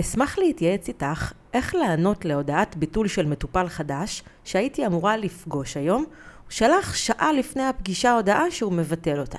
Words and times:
אשמח 0.00 0.38
להתייעץ 0.38 0.88
איתך 0.88 1.32
איך 1.54 1.74
לענות 1.74 2.24
להודעת 2.24 2.76
ביטול 2.76 3.08
של 3.08 3.26
מטופל 3.26 3.68
חדש 3.68 4.22
שהייתי 4.44 4.86
אמורה 4.86 5.16
לפגוש 5.16 5.76
היום, 5.76 6.04
הוא 6.44 6.50
שלח 6.50 6.94
שעה 6.94 7.32
לפני 7.32 7.62
הפגישה 7.62 8.12
הודעה 8.12 8.50
שהוא 8.50 8.72
מבטל 8.72 9.20
אותה. 9.20 9.38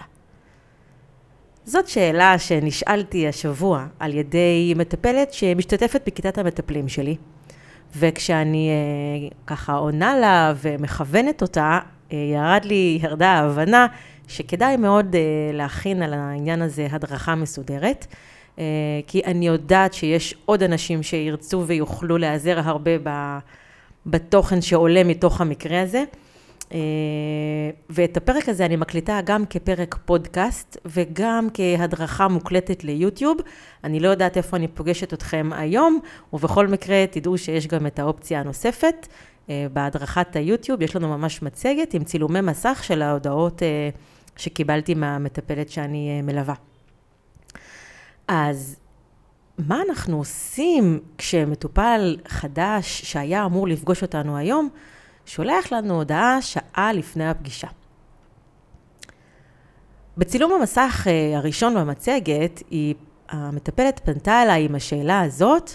זאת 1.65 1.87
שאלה 1.87 2.39
שנשאלתי 2.39 3.27
השבוע 3.27 3.85
על 3.99 4.13
ידי 4.13 4.73
מטפלת 4.75 5.33
שמשתתפת 5.33 6.01
בכיתת 6.07 6.37
המטפלים 6.37 6.87
שלי, 6.87 7.15
וכשאני 7.95 8.69
אה, 8.69 9.29
ככה 9.47 9.73
עונה 9.73 10.19
לה 10.19 10.53
ומכוונת 10.61 11.41
אותה, 11.41 11.79
אה, 12.13 12.17
ירד 12.17 12.65
לי, 12.65 12.99
ירדה 13.01 13.27
ההבנה 13.29 13.87
שכדאי 14.27 14.77
מאוד 14.77 15.15
אה, 15.15 15.21
להכין 15.53 16.01
על 16.01 16.13
העניין 16.13 16.61
הזה 16.61 16.87
הדרכה 16.91 17.35
מסודרת. 17.35 18.07
אה, 18.59 18.63
כי 19.07 19.21
אני 19.25 19.47
יודעת 19.47 19.93
שיש 19.93 20.35
עוד 20.45 20.63
אנשים 20.63 21.03
שירצו 21.03 21.63
ויוכלו 21.67 22.17
להיעזר 22.17 22.59
הרבה 22.63 22.91
בתוכן 24.05 24.61
שעולה 24.61 25.03
מתוך 25.03 25.41
המקרה 25.41 25.81
הזה. 25.81 26.03
אה, 26.73 26.79
ואת 27.89 28.17
הפרק 28.17 28.49
הזה 28.49 28.65
אני 28.65 28.75
מקליטה 28.75 29.19
גם 29.25 29.45
כפרק 29.45 29.97
פודקאסט 30.05 30.77
וגם 30.85 31.47
כהדרכה 31.53 32.27
מוקלטת 32.27 32.83
ליוטיוב. 32.83 33.37
אני 33.83 33.99
לא 33.99 34.07
יודעת 34.07 34.37
איפה 34.37 34.57
אני 34.57 34.67
פוגשת 34.67 35.13
אתכם 35.13 35.49
היום, 35.53 35.99
ובכל 36.33 36.67
מקרה 36.67 37.05
תדעו 37.11 37.37
שיש 37.37 37.67
גם 37.67 37.87
את 37.87 37.99
האופציה 37.99 38.39
הנוספת. 38.39 39.07
אה, 39.49 39.67
בהדרכת 39.73 40.35
היוטיוב 40.35 40.81
יש 40.81 40.95
לנו 40.95 41.07
ממש 41.07 41.41
מצגת 41.41 41.93
עם 41.93 42.03
צילומי 42.03 42.41
מסך 42.41 42.83
של 42.83 43.01
ההודעות 43.01 43.61
שקיבלתי 44.35 44.93
מהמטפלת 44.93 45.69
שאני 45.69 46.21
מלווה. 46.21 46.76
אז 48.27 48.75
מה 49.57 49.81
אנחנו 49.89 50.17
עושים 50.17 50.99
כשמטופל 51.17 52.17
חדש 52.27 53.01
שהיה 53.03 53.45
אמור 53.45 53.67
לפגוש 53.67 54.01
אותנו 54.01 54.37
היום, 54.37 54.69
שולח 55.25 55.71
לנו 55.71 55.95
הודעה 55.95 56.41
שעה 56.41 56.93
לפני 56.93 57.29
הפגישה. 57.29 57.67
בצילום 60.17 60.51
המסך 60.53 61.07
אה, 61.07 61.37
הראשון 61.37 61.75
במצגת, 61.75 62.63
היא, 62.69 62.95
המטפלת 63.29 64.01
פנתה 64.03 64.43
אליי 64.43 64.65
עם 64.65 64.75
השאלה 64.75 65.21
הזאת, 65.21 65.71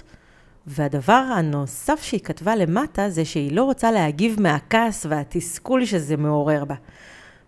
והדבר 0.66 1.12
הנוסף 1.12 2.02
שהיא 2.02 2.20
כתבה 2.20 2.56
למטה 2.56 3.10
זה 3.10 3.24
שהיא 3.24 3.52
לא 3.52 3.64
רוצה 3.64 3.90
להגיב 3.90 4.40
מהכעס 4.40 5.06
והתסכול 5.08 5.84
שזה 5.84 6.16
מעורר 6.16 6.64
בה. 6.64 6.74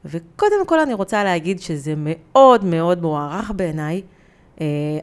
וקודם 0.05 0.67
כל 0.67 0.81
אני 0.81 0.95
רוצה 0.95 1.25
להגיד 1.25 1.61
שזה 1.61 1.95
מאוד 1.97 2.65
מאוד 2.65 3.03
מוערך 3.03 3.50
בעיניי 3.56 4.03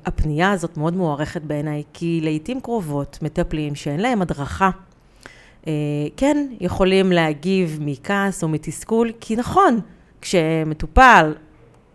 הפנייה 0.05 0.51
הזאת 0.51 0.77
מאוד 0.77 0.95
מוערכת 0.95 1.41
בעיניי, 1.41 1.83
כי 1.93 2.19
לעיתים 2.23 2.61
קרובות 2.61 3.19
מטפלים 3.21 3.75
שאין 3.75 3.99
להם 3.99 4.21
הדרכה, 4.21 4.69
uh, 5.61 5.65
כן 6.17 6.47
יכולים 6.59 7.11
להגיב 7.11 7.79
מכעס 7.81 8.43
או 8.43 8.47
מתסכול, 8.47 9.11
כי 9.19 9.35
נכון, 9.35 9.79
כשמטופל, 10.21 11.33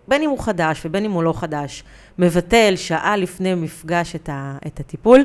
בין 0.09 0.23
אם 0.23 0.31
הוא 0.31 0.39
חדש 0.39 0.87
ובין 0.87 1.05
אם 1.05 1.11
הוא 1.11 1.23
לא 1.23 1.33
חדש, 1.33 1.85
מבטל 2.19 2.73
שעה 2.77 3.17
לפני 3.17 3.55
מפגש 3.55 4.15
את, 4.15 4.29
ה, 4.29 4.59
את 4.67 4.81
הטיפול, 4.81 5.25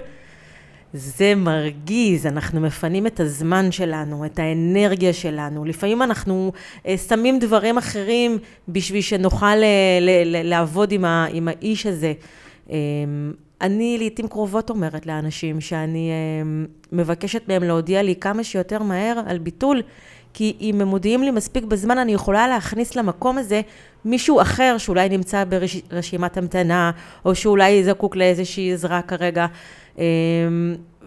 זה 0.94 1.34
מרגיז, 1.36 2.25
אנחנו 2.28 2.61
מפנים 2.61 3.08
את 3.08 3.20
הזמן 3.20 3.72
שלנו, 3.72 4.25
את 4.25 4.39
האנרגיה 4.39 5.14
שלנו. 5.14 5.66
לפעמים 5.66 6.02
אנחנו 6.02 6.52
אה, 6.88 6.98
שמים 6.98 7.39
דברים 7.39 7.78
אחרים 7.78 8.38
בשביל 8.70 9.02
שנוכל 9.02 9.56
ל- 9.56 10.50
לעבוד 10.50 10.92
עם, 10.92 11.06
ה- 11.06 11.28
עם 11.31 11.48
האיש 11.48 11.86
הזה. 11.86 12.14
אה, 12.72 12.75
אני 13.61 13.95
לעיתים 13.98 14.28
קרובות 14.28 14.70
אומרת 14.70 15.06
לאנשים 15.06 15.61
שאני 15.61 16.09
אה, 16.11 16.66
מבקשת 16.92 17.42
מהם 17.48 17.64
להודיע 17.64 18.02
לי 18.03 18.16
כמה 18.16 18.44
שיותר 18.44 18.83
מהר 18.83 19.20
על 19.26 19.38
ביטול, 19.38 19.81
כי 20.33 20.55
אם 20.61 20.81
הם 20.81 20.88
מודיעים 20.88 21.23
לי 21.23 21.31
מספיק 21.31 21.64
בזמן, 21.64 21.98
אני 21.98 22.14
יכולה 22.14 22.48
להכניס 22.48 22.95
למקום 22.95 23.38
הזה 23.38 23.61
מישהו 24.05 24.42
אחר 24.42 24.76
שאולי 24.77 25.10
נמצא 25.10 25.44
ברשימת 25.44 26.38
המתנה, 26.38 26.92
או 27.26 27.36
שאולי 27.36 27.83
זקוק 27.83 28.15
לאיזושהי 28.15 28.73
עזרה 28.73 29.02
כרגע. 29.02 29.45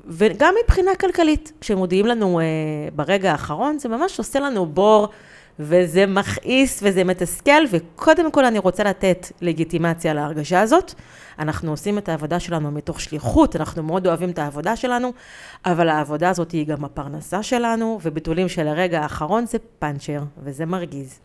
וגם 0.06 0.54
מבחינה 0.64 0.90
כלכלית, 1.00 1.52
כשמודיעים 1.60 2.06
לנו 2.06 2.40
אה, 2.40 2.44
ברגע 2.94 3.32
האחרון, 3.32 3.78
זה 3.78 3.88
ממש 3.88 4.18
עושה 4.18 4.40
לנו 4.40 4.66
בור, 4.66 5.08
וזה 5.58 6.06
מכעיס 6.06 6.80
וזה 6.82 7.04
מתסכל, 7.04 7.64
וקודם 7.70 8.30
כל 8.30 8.44
אני 8.44 8.58
רוצה 8.58 8.84
לתת 8.84 9.26
לגיטימציה 9.40 10.14
להרגשה 10.14 10.60
הזאת. 10.60 10.94
אנחנו 11.38 11.70
עושים 11.70 11.98
את 11.98 12.08
העבודה 12.08 12.40
שלנו 12.40 12.70
מתוך 12.70 13.00
שליחות, 13.00 13.56
אנחנו 13.56 13.82
מאוד 13.82 14.06
אוהבים 14.06 14.30
את 14.30 14.38
העבודה 14.38 14.76
שלנו, 14.76 15.12
אבל 15.66 15.88
העבודה 15.88 16.30
הזאת 16.30 16.50
היא 16.50 16.66
גם 16.66 16.84
הפרנסה 16.84 17.42
שלנו, 17.42 17.98
וביטולים 18.02 18.48
של 18.48 18.68
הרגע 18.68 19.00
האחרון 19.00 19.46
זה 19.46 19.58
פאנצ'ר, 19.78 20.22
וזה 20.44 20.66
מרגיז. 20.66 21.18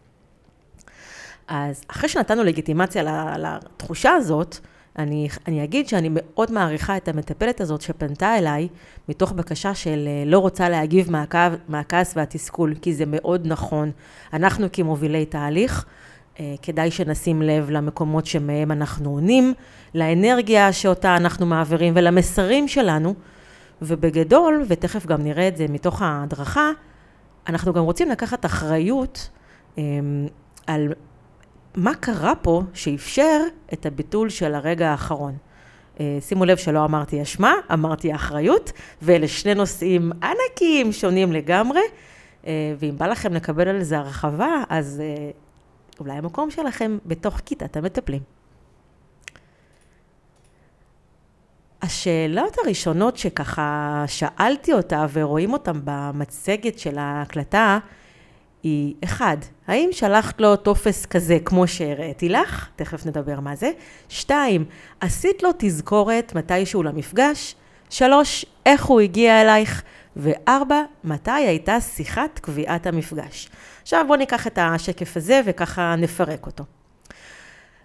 אז 1.48 1.82
אחרי 1.88 2.10
שנתנו 2.10 2.44
לגיטימציה 2.44 3.04
לתחושה 3.38 4.12
הזאת, 4.12 4.60
אני, 5.00 5.28
אני 5.48 5.64
אגיד 5.64 5.88
שאני 5.88 6.10
מאוד 6.12 6.52
מעריכה 6.52 6.98
את 6.98 7.08
המטפלת 7.08 7.62
הזאת 7.62 7.82
שפנתה 7.82 8.38
אליי, 8.38 8.68
מתוך 9.10 9.32
בקשה 9.32 9.74
של 9.74 10.08
אה, 10.08 10.24
לא 10.26 10.40
רוצה 10.40 10.70
להגיב 10.70 11.12
מהכעס 11.68 12.14
והתסכול, 12.16 12.74
כי 12.82 12.94
זה 12.94 13.04
מאוד 13.08 13.48
נכון. 13.48 13.92
אנחנו 14.34 14.68
כמובילי 14.74 15.26
תהליך, 15.26 15.86
אה, 16.40 16.56
כדאי 16.62 16.92
שנשים 16.92 17.42
לב 17.42 17.70
למקומות 17.70 18.26
שמהם 18.26 18.72
אנחנו 18.72 19.10
עונים, 19.10 19.54
לאנרגיה 19.96 20.74
שאותה 20.74 21.16
אנחנו 21.18 21.46
מעבירים 21.46 21.94
ולמסרים 21.96 22.68
שלנו, 22.68 23.14
ובגדול, 23.82 24.66
ותכף 24.68 25.06
גם 25.06 25.24
נראה 25.24 25.48
את 25.48 25.58
זה 25.58 25.66
מתוך 25.70 26.02
ההדרכה, 26.02 26.70
אנחנו 27.48 27.74
גם 27.74 27.84
רוצים 27.84 28.10
לקחת 28.10 28.46
אחריות 28.46 29.30
אה, 29.78 29.84
על 30.68 30.94
מה 31.76 31.96
קרה 31.96 32.36
פה 32.36 32.64
שאפשר 32.74 33.40
את 33.74 33.86
הביטול 33.86 34.30
של 34.30 34.56
הרגע 34.56 34.90
האחרון. 34.90 35.38
אה, 36.00 36.18
שימו 36.22 36.46
לב 36.46 36.58
שלא 36.58 36.86
אמרתי 36.86 37.22
אשמה, 37.22 37.54
אמרתי 37.74 38.16
אחריות, 38.16 38.72
ואלה 39.02 39.28
שני 39.28 39.56
נושאים 39.56 40.12
ענקיים 40.24 40.92
שונים 40.92 41.34
לגמרי, 41.34 41.82
אה, 42.48 42.74
ואם 42.80 42.98
בא 42.98 43.08
לכם 43.08 43.34
לקבל 43.34 43.68
על 43.68 43.84
זה 43.84 43.98
הרחבה, 43.98 44.64
אז 44.70 45.02
אה, 45.06 45.32
אולי 46.00 46.14
המקום 46.14 46.52
שלכם 46.52 46.98
בתוך 47.06 47.40
כיתת 47.46 47.78
המטפלים. 47.78 48.22
השאלות 51.82 52.58
הראשונות 52.64 53.18
שככה 53.18 54.04
שאלתי 54.08 54.74
אותה 54.74 55.06
ורואים 55.14 55.54
אותן 55.54 55.80
במצגת 55.84 56.80
של 56.80 56.98
ההקלטה, 56.98 57.80
היא, 58.64 58.94
אחד, 59.04 59.38
האם 59.68 59.90
שלחת 59.92 60.42
לו 60.42 60.56
טופס 60.56 61.06
כזה 61.06 61.38
כמו 61.46 61.68
שהראיתי 61.68 62.30
לך? 62.30 62.68
תכף 62.76 63.06
נדבר 63.06 63.40
מה 63.40 63.56
זה. 63.56 63.72
שתיים, 64.10 64.66
עשית 65.00 65.44
לו 65.44 65.50
תזכורת 65.58 66.36
מתישהו 66.36 66.84
למפגש? 66.84 67.56
שלוש, 67.90 68.46
איך 68.66 68.86
הוא 68.86 69.02
הגיע 69.02 69.42
אלייך? 69.42 69.84
וארבע, 70.16 70.84
מתי 71.04 71.32
הייתה 71.32 71.82
שיחת 71.82 72.40
קביעת 72.40 72.88
המפגש? 72.88 73.50
עכשיו 73.82 74.06
בואו 74.08 74.18
ניקח 74.20 74.48
את 74.48 74.60
השקף 74.62 75.18
הזה 75.18 75.42
וככה 75.46 75.96
נפרק 75.98 76.46
אותו. 76.46 76.64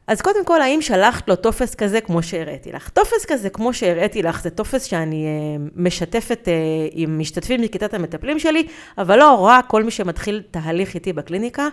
אז 0.06 0.20
קודם 0.20 0.44
כל, 0.44 0.62
האם 0.62 0.82
שלחת 0.82 1.28
לו 1.28 1.36
טופס 1.36 1.74
כזה 1.74 2.00
כמו 2.00 2.22
שהראיתי 2.22 2.72
לך? 2.72 2.88
טופס 2.88 3.24
כזה 3.24 3.50
כמו 3.50 3.72
שהראיתי 3.74 4.22
לך 4.22 4.42
זה 4.42 4.50
טופס 4.50 4.84
שאני 4.84 5.26
אה, 5.26 5.70
משתפת 5.76 6.48
אה, 6.48 6.90
עם 6.92 7.18
משתתפים 7.18 7.60
מכיתת 7.60 7.94
המטפלים 7.94 8.38
שלי, 8.38 8.66
אבל 8.98 9.18
לא 9.18 9.34
רק 9.34 9.66
כל 9.66 9.82
מי 9.82 9.90
שמתחיל 9.90 10.42
תהליך 10.50 10.94
איתי 10.94 11.12
בקליניקה, 11.12 11.68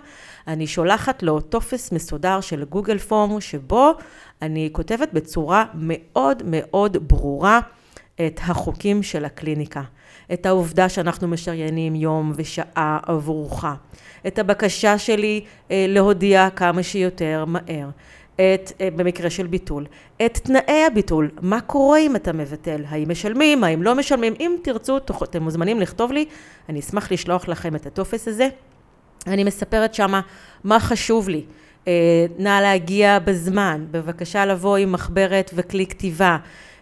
אני 0.46 0.66
שולחת 0.66 1.22
לו 1.22 1.40
טופס 1.40 1.92
מסודר 1.92 2.40
של 2.40 2.64
גוגל 2.64 2.98
פורם, 2.98 3.40
שבו 3.40 3.92
אני 4.42 4.68
כותבת 4.72 5.12
בצורה 5.12 5.64
מאוד 5.74 6.42
מאוד 6.46 7.08
ברורה 7.08 7.60
את 8.26 8.40
החוקים 8.42 9.02
של 9.02 9.24
הקליניקה. 9.24 9.82
את 10.32 10.46
העובדה 10.46 10.88
שאנחנו 10.88 11.28
משריינים 11.28 11.94
יום 11.94 12.32
ושעה 12.36 12.98
עבורך, 13.06 13.64
את 14.26 14.38
הבקשה 14.38 14.98
שלי 14.98 15.44
אה, 15.70 15.86
להודיע 15.88 16.48
כמה 16.56 16.82
שיותר 16.82 17.44
מהר, 17.46 17.88
את, 18.36 18.72
אה, 18.80 18.88
במקרה 18.96 19.30
של 19.30 19.46
ביטול, 19.46 19.86
את 20.26 20.38
תנאי 20.38 20.84
הביטול, 20.86 21.30
מה 21.40 21.60
קורה 21.60 21.98
אם 21.98 22.16
אתה 22.16 22.32
מבטל, 22.32 22.84
האם 22.88 23.10
משלמים, 23.10 23.64
האם 23.64 23.82
לא 23.82 23.94
משלמים, 23.94 24.34
אם 24.40 24.56
תרצו, 24.62 24.96
אתם 24.96 25.42
מוזמנים 25.42 25.80
לכתוב 25.80 26.12
לי, 26.12 26.24
אני 26.68 26.80
אשמח 26.80 27.12
לשלוח 27.12 27.48
לכם 27.48 27.76
את 27.76 27.86
הטופס 27.86 28.28
הזה. 28.28 28.48
אני 29.26 29.44
מספרת 29.44 29.94
שמה 29.94 30.20
מה 30.64 30.80
חשוב 30.80 31.28
לי. 31.28 31.44
אה, 31.88 32.26
נא 32.38 32.60
להגיע 32.62 33.18
בזמן, 33.18 33.86
בבקשה 33.90 34.46
לבוא 34.46 34.76
עם 34.76 34.92
מחברת 34.92 35.50
וכלי 35.54 35.86
כתיבה. 35.86 36.36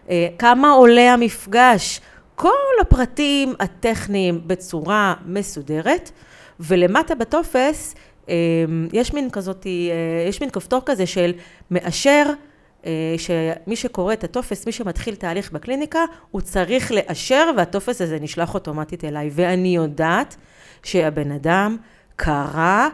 אה, 0.09 0.27
כמה 0.39 0.71
עולה 0.71 1.13
המפגש? 1.13 2.01
כל 2.35 2.49
הפרטים 2.81 3.53
הטכניים 3.59 4.41
בצורה 4.47 5.13
מסודרת, 5.25 6.11
ולמטה 6.59 7.15
בטופס 7.15 7.95
יש 8.93 9.13
מין 9.13 9.29
כזאת, 9.29 9.65
אה, 9.65 10.29
יש 10.29 10.41
מין 10.41 10.49
כפתור 10.49 10.81
כזה 10.85 11.05
של 11.05 11.33
מאשר 11.71 12.25
אה, 12.85 13.15
שמי 13.17 13.75
שקורא 13.75 14.13
את 14.13 14.23
הטופס, 14.23 14.65
מי 14.65 14.71
שמתחיל 14.71 15.15
תהליך 15.15 15.51
בקליניקה, 15.51 15.99
הוא 16.31 16.41
צריך 16.41 16.91
לאשר 16.91 17.51
והטופס 17.57 18.01
הזה 18.01 18.19
נשלח 18.21 18.53
אוטומטית 18.53 19.03
אליי. 19.03 19.29
ואני 19.33 19.75
יודעת 19.75 20.35
שהבן 20.83 21.31
אדם 21.31 21.77
קרא 22.15 22.87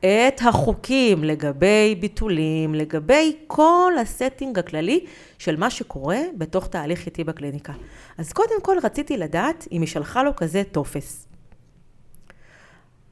את 0.00 0.40
החוקים 0.48 1.24
לגבי 1.24 1.94
ביטולים, 2.00 2.74
לגבי 2.74 3.36
כל 3.46 3.92
ה 4.00 4.07
setting 4.07 4.58
הכללי 4.58 5.04
של 5.38 5.56
מה 5.56 5.70
שקורה 5.70 6.18
בתוך 6.38 6.66
תהליך 6.66 7.06
איתי 7.06 7.24
בקליניקה. 7.24 7.72
אז 8.18 8.32
קודם 8.32 8.60
כל 8.62 8.76
רציתי 8.82 9.16
לדעת 9.16 9.68
אם 9.72 9.80
היא 9.80 9.88
שלחה 9.88 10.22
לו 10.22 10.36
כזה 10.36 10.62
טופס. 10.72 11.28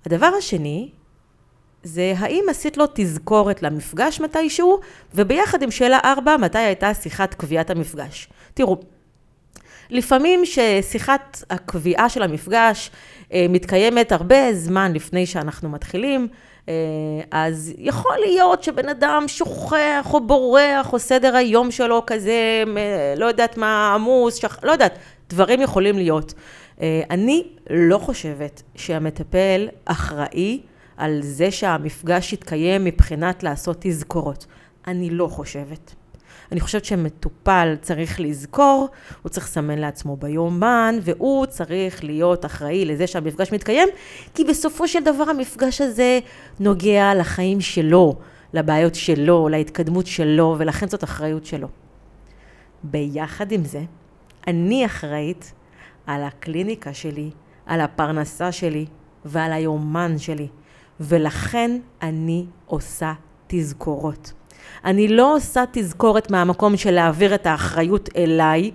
הדבר 0.06 0.30
השני, 0.38 0.90
זה 1.82 2.14
האם 2.16 2.44
עשית 2.50 2.76
לו 2.76 2.84
תזכורת 2.94 3.62
למפגש 3.62 4.20
מתישהו, 4.20 4.80
וביחד 5.14 5.62
עם 5.62 5.70
שאלה 5.70 5.98
ארבע, 6.04 6.36
מתי 6.36 6.58
הייתה 6.58 6.94
שיחת 6.94 7.34
קביעת 7.34 7.70
המפגש. 7.70 8.28
תראו, 8.54 8.76
לפעמים 9.90 10.42
ששיחת 10.44 11.42
הקביעה 11.50 12.08
של 12.08 12.22
המפגש 12.22 12.90
אה, 13.32 13.46
מתקיימת 13.48 14.12
הרבה 14.12 14.54
זמן 14.54 14.92
לפני 14.92 15.26
שאנחנו 15.26 15.68
מתחילים, 15.68 16.28
אה, 16.68 16.74
אז 17.30 17.74
יכול 17.78 18.16
להיות 18.26 18.62
שבן 18.62 18.88
אדם 18.88 19.24
שוכח 19.26 20.10
או 20.12 20.26
בורח 20.26 20.92
או 20.92 20.98
סדר 20.98 21.36
היום 21.36 21.70
שלו 21.70 22.02
כזה, 22.06 22.64
לא 23.16 23.26
יודעת 23.26 23.56
מה, 23.56 23.94
עמוס, 23.94 24.34
שח... 24.34 24.58
לא 24.62 24.72
יודעת, 24.72 24.98
דברים 25.30 25.60
יכולים 25.60 25.96
להיות. 25.96 26.34
אה, 26.80 27.02
אני 27.10 27.46
לא 27.70 27.98
חושבת 27.98 28.62
שהמטפל 28.74 29.68
אחראי 29.84 30.60
על 31.02 31.22
זה 31.22 31.50
שהמפגש 31.50 32.32
יתקיים 32.32 32.84
מבחינת 32.84 33.42
לעשות 33.42 33.76
תזכורות. 33.80 34.46
אני 34.86 35.10
לא 35.10 35.28
חושבת. 35.28 35.94
אני 36.52 36.60
חושבת 36.60 36.84
שמטופל 36.84 37.76
צריך 37.80 38.20
לזכור, 38.20 38.88
הוא 39.22 39.30
צריך 39.30 39.46
לסמן 39.46 39.78
לעצמו 39.78 40.16
ביומן, 40.16 40.98
והוא 41.02 41.46
צריך 41.46 42.04
להיות 42.04 42.44
אחראי 42.44 42.84
לזה 42.84 43.06
שהמפגש 43.06 43.52
מתקיים, 43.52 43.88
כי 44.34 44.44
בסופו 44.44 44.88
של 44.88 45.04
דבר 45.04 45.24
המפגש 45.30 45.80
הזה 45.80 46.18
נוגע 46.60 47.14
לחיים 47.14 47.60
שלו, 47.60 48.16
לבעיות 48.54 48.94
שלו, 48.94 49.48
להתקדמות 49.48 50.06
שלו, 50.06 50.56
ולכן 50.58 50.88
זאת 50.88 51.04
אחריות 51.04 51.46
שלו. 51.46 51.68
ביחד 52.82 53.52
עם 53.52 53.64
זה, 53.64 53.82
אני 54.46 54.86
אחראית 54.86 55.52
על 56.06 56.22
הקליניקה 56.22 56.94
שלי, 56.94 57.30
על 57.66 57.80
הפרנסה 57.80 58.52
שלי 58.52 58.86
ועל 59.24 59.52
היומן 59.52 60.18
שלי, 60.18 60.48
ולכן 61.00 61.78
אני 62.02 62.44
עושה 62.66 63.12
תזכורות. 63.46 64.32
אני 64.84 65.08
לא 65.08 65.36
עושה 65.36 65.64
תזכורת 65.72 66.30
מהמקום 66.30 66.76
של 66.76 66.90
להעביר 66.90 67.34
את 67.34 67.46
האחריות 67.46 68.08
אליי, 68.16 68.70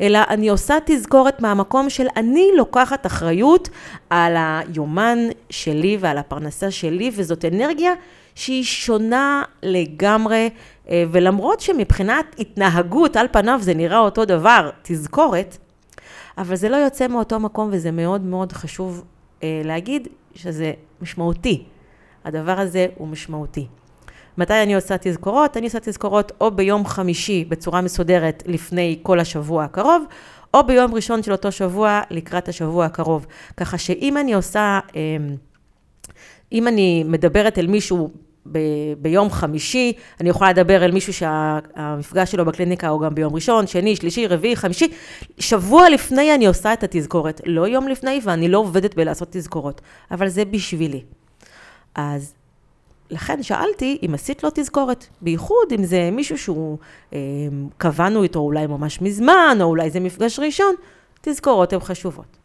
אלא 0.00 0.18
אני 0.28 0.48
עושה 0.48 0.74
תזכורת 0.86 1.40
מהמקום 1.40 1.90
של 1.90 2.06
אני 2.16 2.48
לוקחת 2.56 3.06
אחריות 3.06 3.68
על 4.10 4.36
היומן 4.38 5.18
שלי 5.50 5.96
ועל 6.00 6.18
הפרנסה 6.18 6.70
שלי, 6.70 7.10
וזאת 7.14 7.44
אנרגיה 7.44 7.92
שהיא 8.34 8.64
שונה 8.64 9.42
לגמרי, 9.62 10.50
אה, 10.88 11.04
ולמרות 11.12 11.60
שמבחינת 11.60 12.36
התנהגות, 12.38 13.16
על 13.16 13.26
פניו 13.32 13.58
זה 13.62 13.74
נראה 13.74 13.98
אותו 13.98 14.24
דבר, 14.24 14.70
תזכורת, 14.82 15.56
אבל 16.38 16.56
זה 16.56 16.68
לא 16.68 16.76
יוצא 16.76 17.06
מאותו 17.06 17.40
מקום 17.40 17.68
וזה 17.72 17.90
מאוד 17.90 18.22
מאוד 18.22 18.52
חשוב 18.52 19.04
להגיד 19.64 20.08
שזה 20.34 20.72
משמעותי. 21.02 21.64
הדבר 22.24 22.60
הזה 22.60 22.86
הוא 22.96 23.08
משמעותי. 23.08 23.66
מתי 24.38 24.62
אני 24.62 24.74
עושה 24.74 24.96
תזכורות? 25.00 25.56
אני 25.56 25.66
עושה 25.66 25.80
תזכורות 25.80 26.32
או 26.40 26.50
ביום 26.50 26.86
חמישי 26.86 27.44
בצורה 27.48 27.80
מסודרת 27.80 28.42
לפני 28.46 28.98
כל 29.02 29.20
השבוע 29.20 29.64
הקרוב, 29.64 30.04
או 30.54 30.66
ביום 30.66 30.94
ראשון 30.94 31.22
של 31.22 31.32
אותו 31.32 31.52
שבוע 31.52 32.00
לקראת 32.10 32.48
השבוע 32.48 32.84
הקרוב. 32.84 33.26
ככה 33.56 33.78
שאם 33.78 34.16
אני 34.16 34.34
עושה, 34.34 34.80
אמ, 34.94 35.36
אם 36.52 36.68
אני 36.68 37.04
מדברת 37.04 37.58
אל 37.58 37.66
מישהו 37.66 38.10
ב, 38.52 38.58
ביום 38.98 39.30
חמישי, 39.30 39.92
אני 40.20 40.28
יכולה 40.28 40.50
לדבר 40.50 40.84
אל 40.84 40.90
מישהו 40.90 41.12
שהמפגש 41.12 42.32
שלו 42.32 42.44
בקליניקה 42.44 42.88
הוא 42.88 43.00
גם 43.00 43.14
ביום 43.14 43.34
ראשון, 43.34 43.66
שני, 43.66 43.96
שלישי, 43.96 44.26
רביעי, 44.26 44.56
חמישי. 44.56 44.88
שבוע 45.38 45.90
לפני 45.90 46.34
אני 46.34 46.46
עושה 46.46 46.72
את 46.72 46.82
התזכורת, 46.84 47.40
לא 47.46 47.68
יום 47.68 47.88
לפני, 47.88 48.20
ואני 48.24 48.48
לא 48.48 48.58
עובדת 48.58 48.94
בלעשות 48.94 49.28
תזכורות, 49.30 49.80
אבל 50.10 50.28
זה 50.28 50.44
בשבילי. 50.44 51.02
אז 51.94 52.34
לכן 53.10 53.42
שאלתי 53.42 53.98
אם 54.06 54.14
עשית 54.14 54.44
לו 54.44 54.50
תזכורת, 54.54 55.06
בייחוד 55.20 55.72
אם 55.74 55.84
זה 55.84 56.10
מישהו 56.12 56.38
שהוא, 56.38 56.78
אה, 57.12 57.18
קבענו 57.76 58.22
איתו 58.22 58.38
אולי 58.38 58.66
ממש 58.66 59.02
מזמן, 59.02 59.58
או 59.60 59.66
אולי 59.66 59.90
זה 59.90 60.00
מפגש 60.00 60.38
ראשון, 60.38 60.74
תזכורות 61.20 61.72
הן 61.72 61.80
חשובות. 61.80 62.43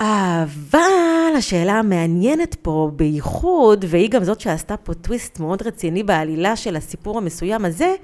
אבל 0.00 1.32
השאלה 1.38 1.72
המעניינת 1.72 2.54
פה 2.54 2.90
בייחוד, 2.96 3.84
והיא 3.88 4.10
גם 4.10 4.24
זאת 4.24 4.40
שעשתה 4.40 4.76
פה 4.76 4.94
טוויסט 4.94 5.40
מאוד 5.40 5.62
רציני 5.62 6.02
בעלילה 6.02 6.56
של 6.56 6.76
הסיפור 6.76 7.18
המסוים 7.18 7.64
הזה, 7.64 7.94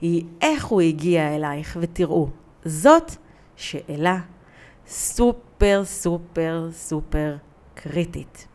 היא 0.00 0.24
איך 0.40 0.64
הוא 0.64 0.80
הגיע 0.80 1.36
אלייך. 1.36 1.78
ותראו, 1.80 2.28
זאת 2.64 3.12
שאלה 3.56 4.18
סופר 4.86 5.82
סופר 5.84 6.68
סופר 6.72 7.36
קריטית. 7.74 8.46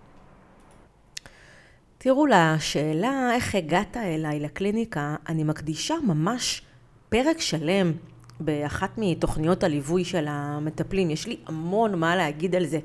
תראו, 1.98 2.26
לשאלה 2.26 3.32
איך 3.34 3.56
הגעת 3.56 3.98
אליי 3.98 4.40
לקליניקה, 4.40 5.16
אני 5.30 5.44
מקדישה 5.44 5.96
ממש 6.08 6.62
פרק 7.10 7.40
שלם 7.40 7.92
באחת 8.40 8.90
מתוכניות 8.98 9.64
הליווי 9.64 10.06
של 10.06 10.26
המטפלים. 10.30 11.10
יש 11.10 11.28
לי 11.28 11.38
המון 11.46 12.00
מה 12.00 12.16
להגיד 12.16 12.56
על 12.56 12.66
זה, 12.66 12.80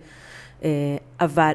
אה, 0.64 0.96
אבל 1.20 1.54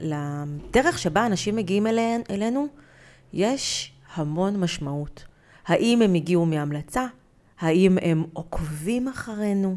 לדרך 0.00 0.98
שבה 0.98 1.26
אנשים 1.26 1.56
מגיעים 1.56 1.86
אלינו, 2.30 2.66
יש 3.32 3.92
המון 4.14 4.60
משמעות. 4.60 5.24
האם 5.66 6.02
הם 6.02 6.14
הגיעו 6.14 6.46
מהמלצה? 6.46 7.06
האם 7.60 7.98
הם 8.02 8.24
עוקבים 8.32 9.08
אחרינו? 9.08 9.76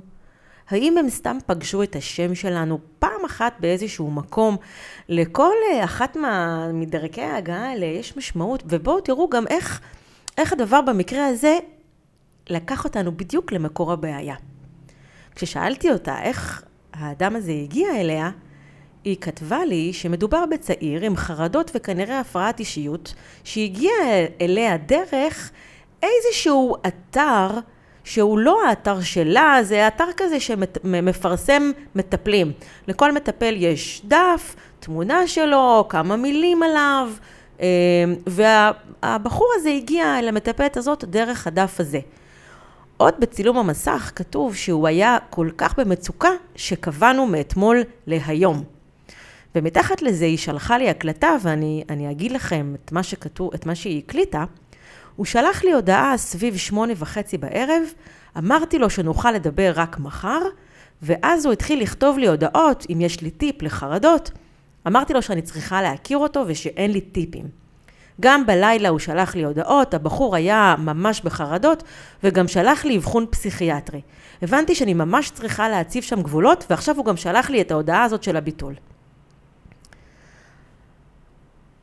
האם 0.70 0.98
הם 0.98 1.10
סתם 1.10 1.38
פגשו 1.46 1.84
את 1.84 1.96
השם 1.96 2.36
שלנו 2.36 2.80
פעם 3.00 3.26
אחת 3.26 3.54
באיזשהו 3.60 4.12
מקום? 4.12 4.58
לכל 5.10 5.54
אחת 5.84 6.16
מה, 6.16 6.68
מדרכי 6.74 7.22
ההגעה 7.22 7.70
האלה 7.70 7.86
יש 7.86 8.18
משמעות, 8.18 8.64
ובואו 8.66 9.02
תראו 9.02 9.30
גם 9.30 9.48
איך, 9.48 9.82
איך 10.38 10.54
הדבר 10.54 10.82
במקרה 10.82 11.26
הזה 11.26 11.60
לקח 12.50 12.84
אותנו 12.84 13.18
בדיוק 13.18 13.52
למקור 13.52 13.92
הבעיה. 13.92 14.36
כששאלתי 15.36 15.92
אותה 15.92 16.22
איך 16.22 16.64
האדם 16.94 17.36
הזה 17.36 17.52
הגיע 17.52 17.88
אליה, 17.96 18.32
היא 19.04 19.18
כתבה 19.22 19.66
לי 19.66 19.94
שמדובר 19.94 20.46
בצעיר 20.46 21.02
עם 21.02 21.16
חרדות 21.16 21.72
וכנראה 21.76 22.20
הפרעת 22.20 22.60
אישיות, 22.60 23.14
שהגיע 23.44 23.92
אליה 24.42 24.78
דרך 24.78 25.52
איזשהו 26.04 26.76
אתר 26.88 27.48
שהוא 28.04 28.40
לא 28.40 28.68
האתר 28.68 29.02
שלה, 29.02 29.58
זה 29.62 29.88
אתר 29.88 30.08
כזה 30.18 30.40
שמפרסם 30.40 31.72
מטפלים. 31.96 32.52
לכל 32.88 33.12
מטפל 33.12 33.56
יש 33.58 34.02
דף, 34.06 34.56
תמונה 34.80 35.28
שלו, 35.28 35.86
כמה 35.90 36.16
מילים 36.16 36.64
עליו, 36.64 37.10
אה, 37.62 37.68
והבחור 38.28 39.52
הזה 39.56 39.70
הגיע 39.70 40.20
אל 40.20 40.28
המטפלת 40.28 40.78
הזאת 40.78 41.04
דרך 41.04 41.48
הדף 41.48 41.80
הזה. 41.80 42.00
עוד 43.02 43.14
בצילום 43.20 43.58
המסך 43.58 44.12
כתוב 44.16 44.56
שהוא 44.56 44.88
היה 44.88 45.18
כל 45.30 45.50
כך 45.58 45.80
במצוקה 45.80 46.30
שקבענו 46.56 47.28
מאתמול 47.28 47.84
להיום. 48.08 48.64
ומתחת 49.56 50.02
לזה 50.02 50.26
היא 50.26 50.38
שלחה 50.38 50.78
לי 50.78 50.90
הקלטה, 50.90 51.36
ואני 51.42 52.12
אגיד 52.12 52.32
לכם 52.32 52.76
את 52.76 52.92
מה 52.92 53.04
שכתוב, 53.04 53.52
את 53.54 53.66
מה 53.66 53.76
שהיא 53.76 54.02
הקליטה. 54.06 54.44
הוא 55.16 55.26
שלח 55.26 55.64
לי 55.64 55.74
הודעה 55.74 56.18
סביב 56.18 56.58
שמונה 56.58 56.94
וחצי 56.96 57.38
בערב, 57.38 57.84
אמרתי 58.38 58.80
לו 58.80 58.90
שנוכל 58.90 59.32
לדבר 59.32 59.72
רק 59.76 60.00
מחר, 60.00 60.42
ואז 61.02 61.46
הוא 61.46 61.54
התחיל 61.54 61.82
לכתוב 61.82 62.18
לי 62.18 62.28
הודעות, 62.28 62.86
אם 62.90 63.02
יש 63.02 63.22
לי 63.22 63.32
טיפ 63.32 63.62
לחרדות. 63.62 64.32
אמרתי 64.88 65.14
לו 65.14 65.22
שאני 65.22 65.42
צריכה 65.42 65.82
להכיר 65.82 66.18
אותו 66.18 66.44
ושאין 66.48 66.92
לי 66.92 67.02
טיפים. 67.02 67.61
גם 68.22 68.46
בלילה 68.46 68.90
הוא 68.90 69.00
שלח 69.00 69.36
לי 69.36 69.44
הודעות, 69.44 69.94
הבחור 69.94 70.36
היה 70.36 70.76
ממש 70.78 71.22
בחרדות, 71.22 71.84
וגם 72.24 72.48
שלח 72.48 72.86
לי 72.86 72.98
אבחון 72.98 73.26
פסיכיאטרי. 73.30 74.02
הבנתי 74.42 74.76
שאני 74.76 74.94
ממש 74.94 75.30
צריכה 75.30 75.70
להציב 75.70 76.04
שם 76.04 76.22
גבולות, 76.22 76.66
ועכשיו 76.70 76.98
הוא 76.98 77.06
גם 77.06 77.18
שלח 77.18 77.50
לי 77.50 77.62
את 77.62 77.72
ההודעה 77.72 78.04
הזאת 78.04 78.24
של 78.24 78.38
הביטול. 78.38 78.74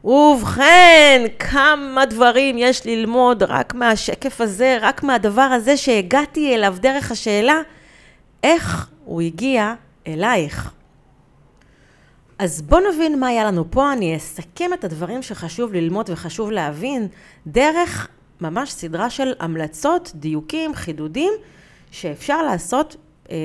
ובכן, 0.05 1.27
כמה 1.39 2.07
דברים 2.07 2.57
יש 2.59 2.87
ללמוד 2.87 3.43
רק 3.43 3.75
מהשקף 3.75 4.41
הזה, 4.41 4.79
רק 4.81 5.03
מהדבר 5.03 5.43
הזה 5.43 5.77
שהגעתי 5.77 6.55
אליו 6.55 6.77
דרך 6.81 7.11
השאלה, 7.11 7.61
איך 8.43 8.89
הוא 9.05 9.21
הגיע 9.21 9.75
אלייך. 10.07 10.78
אז 12.39 12.63
בואו 12.63 12.81
נבין 12.93 13.21
מה 13.21 13.27
היה 13.27 13.45
לנו 13.45 13.71
פה, 13.71 13.93
אני 13.93 14.17
אסכם 14.17 14.73
את 14.75 14.85
הדברים 14.85 15.23
שחשוב 15.23 15.73
ללמוד 15.73 16.11
וחשוב 16.11 16.51
להבין 16.51 17.09
דרך 17.47 18.09
ממש 18.41 18.73
סדרה 18.73 19.11
של 19.11 19.33
המלצות, 19.41 20.13
דיוקים, 20.15 20.75
חידודים, 20.75 21.33
שאפשר 21.91 22.43
לעשות 22.43 22.97
אה, 23.31 23.37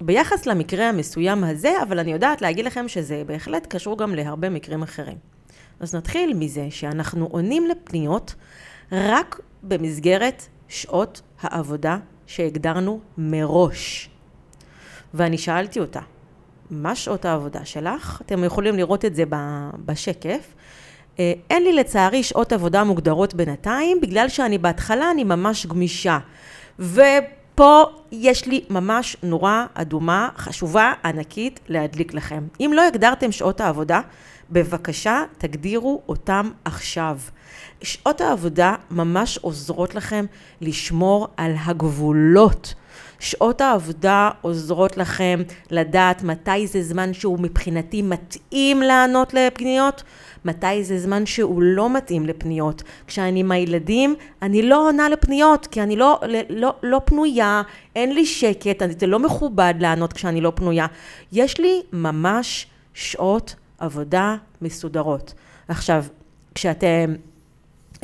ביחס 0.00 0.46
למקרה 0.46 0.88
המסוים 0.88 1.44
הזה, 1.44 1.82
אבל 1.82 1.98
אני 1.98 2.12
יודעת 2.12 2.42
להגיד 2.42 2.64
לכם 2.64 2.88
שזה 2.88 3.22
בהחלט 3.26 3.66
קשור 3.66 3.98
גם 3.98 4.14
להרבה 4.14 4.48
מקרים 4.50 4.82
אחרים. 4.82 5.16
אז 5.80 5.94
נתחיל 5.94 6.34
מזה 6.34 6.66
שאנחנו 6.70 7.26
עונים 7.26 7.64
לפניות 7.66 8.34
רק 8.92 9.40
במסגרת 9.62 10.42
שעות 10.68 11.22
העבודה 11.40 11.98
שהגדרנו 12.26 13.00
מראש. 13.18 14.10
ואני 15.14 15.38
שאלתי 15.38 15.80
אותה, 15.80 16.00
מה 16.70 16.94
שעות 16.96 17.24
העבודה 17.24 17.64
שלך? 17.64 18.22
אתם 18.26 18.44
יכולים 18.44 18.76
לראות 18.76 19.04
את 19.04 19.14
זה 19.14 19.24
בשקף. 19.84 20.54
אה, 21.18 21.32
אין 21.50 21.62
לי 21.62 21.72
לצערי 21.72 22.22
שעות 22.22 22.52
עבודה 22.52 22.84
מוגדרות 22.84 23.34
בינתיים, 23.34 24.00
בגלל 24.00 24.28
שאני 24.28 24.58
בהתחלה 24.58 25.10
אני 25.10 25.24
ממש 25.24 25.66
גמישה. 25.66 26.18
ופה 26.78 27.84
יש 28.12 28.46
לי 28.46 28.64
ממש 28.70 29.16
נורה 29.22 29.66
אדומה, 29.74 30.28
חשובה, 30.36 30.92
ענקית, 31.04 31.60
להדליק 31.68 32.14
לכם. 32.14 32.46
אם 32.60 32.70
לא 32.74 32.82
הגדרתם 32.82 33.32
שעות 33.32 33.60
העבודה, 33.60 34.00
בבקשה 34.50 35.24
תגדירו 35.38 36.02
אותם 36.08 36.50
עכשיו. 36.64 37.18
שעות 37.82 38.20
העבודה 38.20 38.74
ממש 38.90 39.38
עוזרות 39.38 39.94
לכם 39.94 40.24
לשמור 40.60 41.28
על 41.36 41.52
הגבולות. 41.64 42.74
שעות 43.22 43.60
העבודה 43.60 44.30
עוזרות 44.40 44.96
לכם 44.96 45.42
לדעת 45.70 46.22
מתי 46.22 46.66
זה 46.66 46.82
זמן 46.82 47.14
שהוא 47.14 47.38
מבחינתי 47.38 48.02
מתאים 48.02 48.82
לענות 48.82 49.34
לפניות, 49.34 50.02
מתי 50.44 50.84
זה 50.84 50.98
זמן 50.98 51.26
שהוא 51.26 51.62
לא 51.62 51.90
מתאים 51.90 52.26
לפניות. 52.26 52.82
כשאני 53.06 53.40
עם 53.40 53.52
הילדים, 53.52 54.14
אני 54.42 54.62
לא 54.62 54.88
עונה 54.88 55.08
לפניות, 55.08 55.66
כי 55.66 55.82
אני 55.82 55.96
לא, 55.96 56.20
לא, 56.48 56.74
לא 56.82 57.00
פנויה, 57.04 57.62
אין 57.96 58.14
לי 58.14 58.26
שקט, 58.26 58.82
זה 59.00 59.06
לא 59.06 59.18
מכובד 59.18 59.74
לענות 59.80 60.12
כשאני 60.12 60.40
לא 60.40 60.52
פנויה. 60.54 60.86
יש 61.32 61.58
לי 61.58 61.82
ממש 61.92 62.66
שעות 62.94 63.54
עבודה 63.78 64.36
מסודרות. 64.62 65.34
עכשיו, 65.68 66.04
כשאתם 66.54 67.14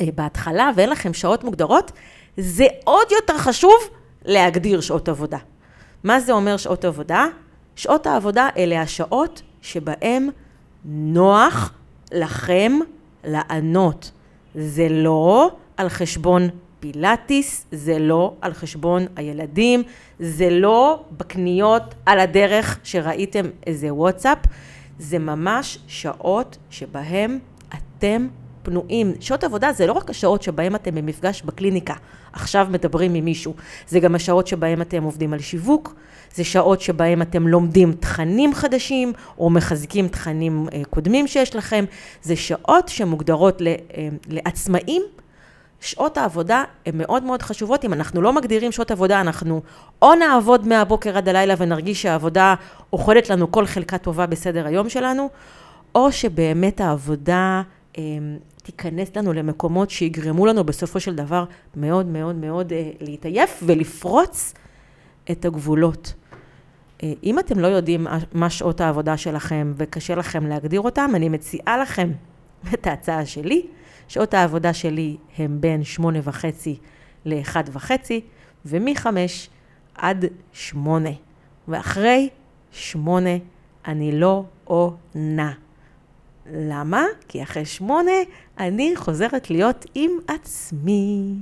אה, 0.01 0.05
בהתחלה 0.15 0.69
ואין 0.75 0.89
לכם 0.89 1.13
שעות 1.13 1.43
מוגדרות, 1.43 1.91
זה 2.37 2.65
עוד 2.83 3.07
יותר 3.11 3.37
חשוב 3.37 3.98
להגדיר 4.25 4.81
שעות 4.81 5.09
עבודה. 5.09 5.37
מה 6.03 6.19
זה 6.19 6.31
אומר 6.31 6.57
שעות 6.57 6.85
עבודה? 6.85 7.25
שעות 7.75 8.07
העבודה 8.07 8.49
אלה 8.57 8.81
השעות 8.81 9.41
שבהן 9.61 10.29
נוח 10.85 11.73
לכם 12.11 12.71
לענות. 13.23 14.11
זה 14.55 14.87
לא 14.89 15.51
על 15.77 15.89
חשבון 15.89 16.49
פילאטיס, 16.79 17.65
זה 17.71 17.99
לא 17.99 18.33
על 18.41 18.53
חשבון 18.53 19.05
הילדים, 19.15 19.83
זה 20.19 20.49
לא 20.49 21.03
בקניות 21.17 21.95
על 22.05 22.19
הדרך 22.19 22.79
שראיתם 22.83 23.45
איזה 23.67 23.93
וואטסאפ, 23.93 24.37
זה 24.99 25.19
ממש 25.19 25.79
שעות 25.87 26.57
שבהם 26.69 27.39
אתם 27.75 28.27
פנויים. 28.63 29.13
שעות 29.19 29.43
עבודה 29.43 29.71
זה 29.73 29.87
לא 29.87 29.93
רק 29.93 30.09
השעות 30.09 30.43
שבהם 30.43 30.75
אתם 30.75 30.95
במפגש 30.95 31.41
בקליניקה, 31.41 31.93
עכשיו 32.33 32.67
מדברים 32.69 33.13
עם 33.13 33.25
מישהו, 33.25 33.53
זה 33.87 33.99
גם 33.99 34.15
השעות 34.15 34.47
שבהם 34.47 34.81
אתם 34.81 35.03
עובדים 35.03 35.33
על 35.33 35.39
שיווק, 35.39 35.95
זה 36.35 36.43
שעות 36.43 36.81
שבהם 36.81 37.21
אתם 37.21 37.47
לומדים 37.47 37.93
תכנים 37.93 38.53
חדשים 38.53 39.13
או 39.37 39.49
מחזקים 39.49 40.07
תכנים 40.07 40.67
אה, 40.73 40.81
קודמים 40.89 41.27
שיש 41.27 41.55
לכם, 41.55 41.85
זה 42.21 42.35
שעות 42.35 42.89
שמוגדרות 42.89 43.61
אה, 43.61 43.75
לעצמאים. 44.27 45.01
שעות 45.81 46.17
העבודה 46.17 46.63
הן 46.85 46.97
מאוד 46.97 47.23
מאוד 47.23 47.41
חשובות. 47.41 47.85
אם 47.85 47.93
אנחנו 47.93 48.21
לא 48.21 48.33
מגדירים 48.33 48.71
שעות 48.71 48.91
עבודה, 48.91 49.21
אנחנו 49.21 49.61
או 50.01 50.15
נעבוד 50.15 50.67
מהבוקר 50.67 51.17
עד 51.17 51.29
הלילה 51.29 51.53
ונרגיש 51.57 52.01
שהעבודה 52.01 52.55
אוכלת 52.93 53.29
לנו 53.29 53.51
כל 53.51 53.65
חלקה 53.65 53.97
טובה 53.97 54.25
בסדר 54.25 54.67
היום 54.67 54.89
שלנו, 54.89 55.29
או 55.95 56.11
שבאמת 56.11 56.81
העבודה 56.81 57.61
תיכנס 58.63 59.15
לנו 59.15 59.33
למקומות 59.33 59.89
שיגרמו 59.89 60.45
לנו 60.45 60.63
בסופו 60.63 60.99
של 60.99 61.15
דבר 61.15 61.45
מאוד 61.75 62.05
מאוד 62.05 62.35
מאוד 62.35 62.73
אה, 62.73 62.91
להתעייף 62.99 63.63
ולפרוץ 63.65 64.53
את 65.31 65.45
הגבולות. 65.45 66.13
אה, 67.03 67.13
אם 67.23 67.39
אתם 67.39 67.59
לא 67.59 67.67
יודעים 67.67 68.07
מה 68.33 68.49
שעות 68.49 68.81
העבודה 68.81 69.17
שלכם 69.17 69.73
וקשה 69.75 70.15
לכם 70.15 70.45
להגדיר 70.45 70.81
אותם, 70.81 71.11
אני 71.15 71.29
מציעה 71.29 71.77
לכם 71.77 72.11
את 72.73 72.87
ההצעה 72.87 73.25
שלי. 73.25 73.65
שעות 74.07 74.33
העבודה 74.33 74.73
שלי 74.73 75.17
הם 75.37 75.61
בין 75.61 75.83
שמונה 75.83 76.19
וחצי 76.23 76.77
לאחד 77.25 77.63
וחצי, 77.71 78.21
ומחמש 78.65 79.49
עד 79.95 80.25
שמונה. 80.53 81.09
ואחרי 81.67 82.29
שמונה 82.71 83.37
אני 83.87 84.19
לא 84.19 84.43
עונה. 84.63 85.53
למה? 86.53 87.05
כי 87.27 87.43
אחרי 87.43 87.65
שמונה 87.65 88.11
אני 88.59 88.93
חוזרת 88.95 89.49
להיות 89.49 89.85
עם 89.95 90.11
עצמי. 90.27 91.33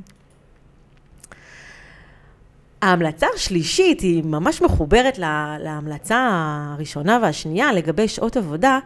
ההמלצה 2.81 3.27
השלישית 3.35 4.01
היא 4.01 4.23
ממש 4.23 4.61
מחוברת 4.61 5.17
לה, 5.17 5.57
להמלצה 5.59 6.29
הראשונה 6.73 7.19
והשנייה 7.21 7.73
לגבי 7.73 8.07
שעות 8.07 8.37
עבודה, 8.37 8.79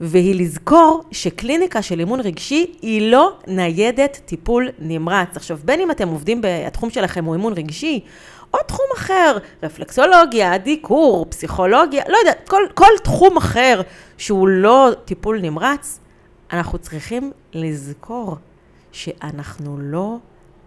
והיא 0.00 0.40
לזכור 0.40 1.02
שקליניקה 1.10 1.82
של 1.82 2.00
אימון 2.00 2.20
רגשי 2.20 2.66
היא 2.82 3.10
לא 3.10 3.32
ניידת 3.46 4.20
טיפול 4.24 4.68
נמרץ. 4.78 5.28
עכשיו, 5.36 5.58
בין 5.64 5.80
אם 5.80 5.90
אתם 5.90 6.08
עובדים, 6.08 6.42
התחום 6.66 6.90
שלכם 6.90 7.24
הוא 7.24 7.34
אימון 7.34 7.52
רגשי, 7.52 8.00
או 8.54 8.58
תחום 8.66 8.86
אחר, 8.96 9.38
רפלקסולוגיה, 9.62 10.58
דיקור, 10.58 11.26
פסיכולוגיה, 11.28 12.02
לא 12.08 12.16
יודעת, 12.16 12.48
כל, 12.48 12.62
כל 12.74 12.92
תחום 13.02 13.36
אחר 13.36 13.80
שהוא 14.20 14.48
לא 14.48 14.90
טיפול 15.04 15.40
נמרץ, 15.40 16.00
אנחנו 16.52 16.78
צריכים 16.78 17.32
לזכור 17.52 18.36
שאנחנו 18.92 19.78
לא 19.78 20.16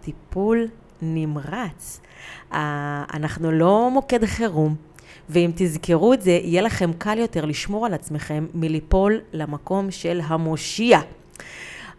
טיפול 0.00 0.68
נמרץ. 1.02 2.00
אנחנו 2.52 3.52
לא 3.52 3.90
מוקד 3.92 4.24
חירום, 4.24 4.74
ואם 5.28 5.50
תזכרו 5.54 6.12
את 6.14 6.22
זה, 6.22 6.30
יהיה 6.30 6.62
לכם 6.62 6.90
קל 6.98 7.18
יותר 7.18 7.44
לשמור 7.44 7.86
על 7.86 7.94
עצמכם 7.94 8.46
מליפול 8.54 9.20
למקום 9.32 9.90
של 9.90 10.20
המושיע. 10.24 11.00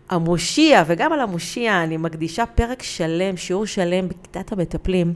המושיע, 0.09 0.83
וגם 0.87 1.13
על 1.13 1.19
המושיע 1.19 1.83
אני 1.83 1.97
מקדישה 1.97 2.45
פרק 2.45 2.83
שלם, 2.83 3.37
שיעור 3.37 3.65
שלם 3.65 4.07
בכיתת 4.09 4.51
המטפלים. 4.51 5.13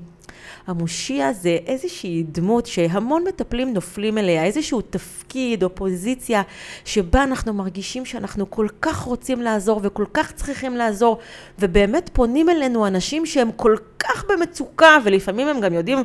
המושיע 0.68 1.34
זה 1.34 1.58
איזושהי 1.66 2.24
דמות 2.32 2.66
שהמון 2.66 3.24
מטפלים 3.28 3.74
נופלים 3.74 4.18
אליה, 4.18 4.44
איזשהו 4.44 4.82
תפקיד 4.82 5.64
או 5.64 5.76
פוזיציה 5.76 6.42
שבה 6.86 7.24
אנחנו 7.24 7.54
מרגישים 7.54 8.06
שאנחנו 8.06 8.52
כל 8.52 8.68
כך 8.82 8.98
רוצים 8.98 9.42
לעזור 9.42 9.80
וכל 9.84 10.06
כך 10.14 10.32
צריכים 10.32 10.76
לעזור, 10.76 11.18
ובאמת 11.60 12.10
פונים 12.14 12.50
אלינו 12.50 12.88
אנשים 12.88 13.26
שהם 13.26 13.52
כל 13.56 13.76
כך 14.00 14.26
במצוקה, 14.30 14.98
ולפעמים 15.04 15.48
הם 15.48 15.60
גם 15.60 15.74
יודעים 15.74 16.04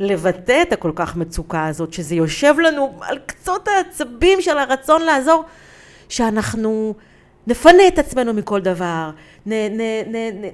לבטא 0.00 0.62
את 0.62 0.72
הכל 0.72 0.92
כך 0.94 1.16
מצוקה 1.16 1.66
הזאת, 1.66 1.92
שזה 1.92 2.14
יושב 2.14 2.54
לנו 2.58 2.92
על 3.00 3.18
קצות 3.26 3.68
העצבים 3.68 4.40
של 4.40 4.58
הרצון 4.58 5.02
לעזור, 5.02 5.44
שאנחנו... 6.08 6.94
נפנה 7.46 7.88
את 7.88 7.98
עצמנו 7.98 8.32
מכל 8.32 8.60
דבר, 8.60 9.10
נ, 9.46 9.52
נ, 9.52 9.80
נ, 10.06 10.16
נ, 10.16 10.44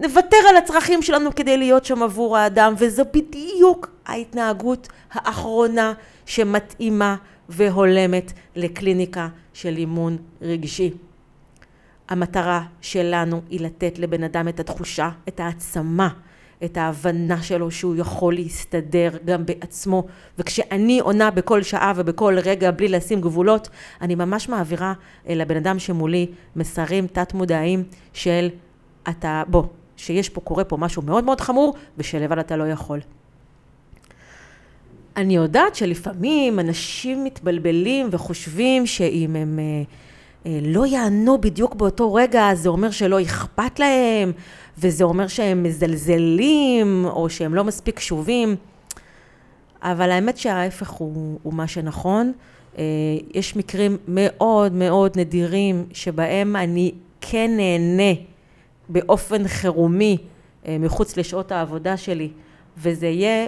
נוותר 0.00 0.36
על 0.50 0.56
הצרכים 0.56 1.02
שלנו 1.02 1.34
כדי 1.34 1.56
להיות 1.56 1.84
שם 1.84 2.02
עבור 2.02 2.36
האדם, 2.36 2.74
וזו 2.78 3.02
בדיוק 3.14 3.90
ההתנהגות 4.06 4.88
האחרונה 5.12 5.92
שמתאימה 6.26 7.16
והולמת 7.48 8.32
לקליניקה 8.56 9.28
של 9.52 9.76
אימון 9.76 10.16
רגשי. 10.42 10.92
המטרה 12.08 12.62
שלנו 12.80 13.40
היא 13.50 13.60
לתת 13.60 13.98
לבן 13.98 14.22
אדם 14.22 14.48
את 14.48 14.60
התחושה, 14.60 15.10
את 15.28 15.40
העצמה, 15.40 16.08
את 16.64 16.76
ההבנה 16.76 17.42
שלו 17.42 17.70
שהוא 17.70 17.96
יכול 17.96 18.34
להסתדר 18.34 19.10
גם 19.24 19.46
בעצמו. 19.46 20.04
וכשאני 20.38 21.00
עונה 21.00 21.30
בכל 21.30 21.62
שעה 21.62 21.92
ובכל 21.96 22.38
רגע 22.44 22.70
בלי 22.70 22.88
לשים 22.88 23.20
גבולות, 23.20 23.68
אני 24.00 24.14
ממש 24.14 24.48
מעבירה 24.48 24.92
אה, 25.28 25.34
לבן 25.34 25.56
אדם 25.56 25.78
שמולי 25.78 26.26
מסרים 26.56 27.06
תת-מודעים 27.06 27.84
של 28.12 28.48
אתה, 29.08 29.42
בוא, 29.46 29.62
שיש 29.96 30.28
פה, 30.28 30.40
קורה 30.40 30.64
פה 30.64 30.76
משהו 30.76 31.02
מאוד 31.02 31.24
מאוד 31.24 31.40
חמור, 31.40 31.74
ושלבד 31.98 32.38
אתה 32.38 32.56
לא 32.56 32.64
יכול. 32.64 33.00
אני 35.16 35.36
יודעת 35.36 35.74
שלפעמים 35.74 36.60
אנשים 36.60 37.24
מתבלבלים 37.24 38.08
וחושבים 38.10 38.86
שאם 38.86 39.36
הם 39.36 39.58
אה, 39.58 39.82
אה, 40.46 40.58
לא 40.62 40.86
יענו 40.86 41.38
בדיוק 41.40 41.74
באותו 41.74 42.14
רגע, 42.14 42.54
זה 42.54 42.68
אומר 42.68 42.90
שלא 42.90 43.22
אכפת 43.22 43.78
להם, 43.78 44.32
וזה 44.82 45.04
אומר 45.04 45.26
שהם 45.26 45.62
מזלזלים, 45.62 47.04
או 47.04 47.30
שהם 47.30 47.54
לא 47.54 47.64
מספיק 47.64 47.96
קשובים. 47.96 48.56
אבל 49.82 50.10
האמת 50.10 50.38
שההפך 50.38 50.90
הוא, 50.90 51.38
הוא 51.42 51.54
מה 51.54 51.66
שנכון, 51.66 52.32
יש 53.34 53.56
מקרים 53.56 53.96
מאוד 54.08 54.72
מאוד 54.72 55.18
נדירים 55.18 55.84
שבהם 55.92 56.56
אני 56.56 56.92
כן 57.20 57.50
נהנה 57.56 58.20
באופן 58.88 59.48
חירומי 59.48 60.18
מחוץ 60.68 61.16
לשעות 61.16 61.52
העבודה 61.52 61.96
שלי, 61.96 62.28
וזה 62.78 63.06
יהיה 63.06 63.46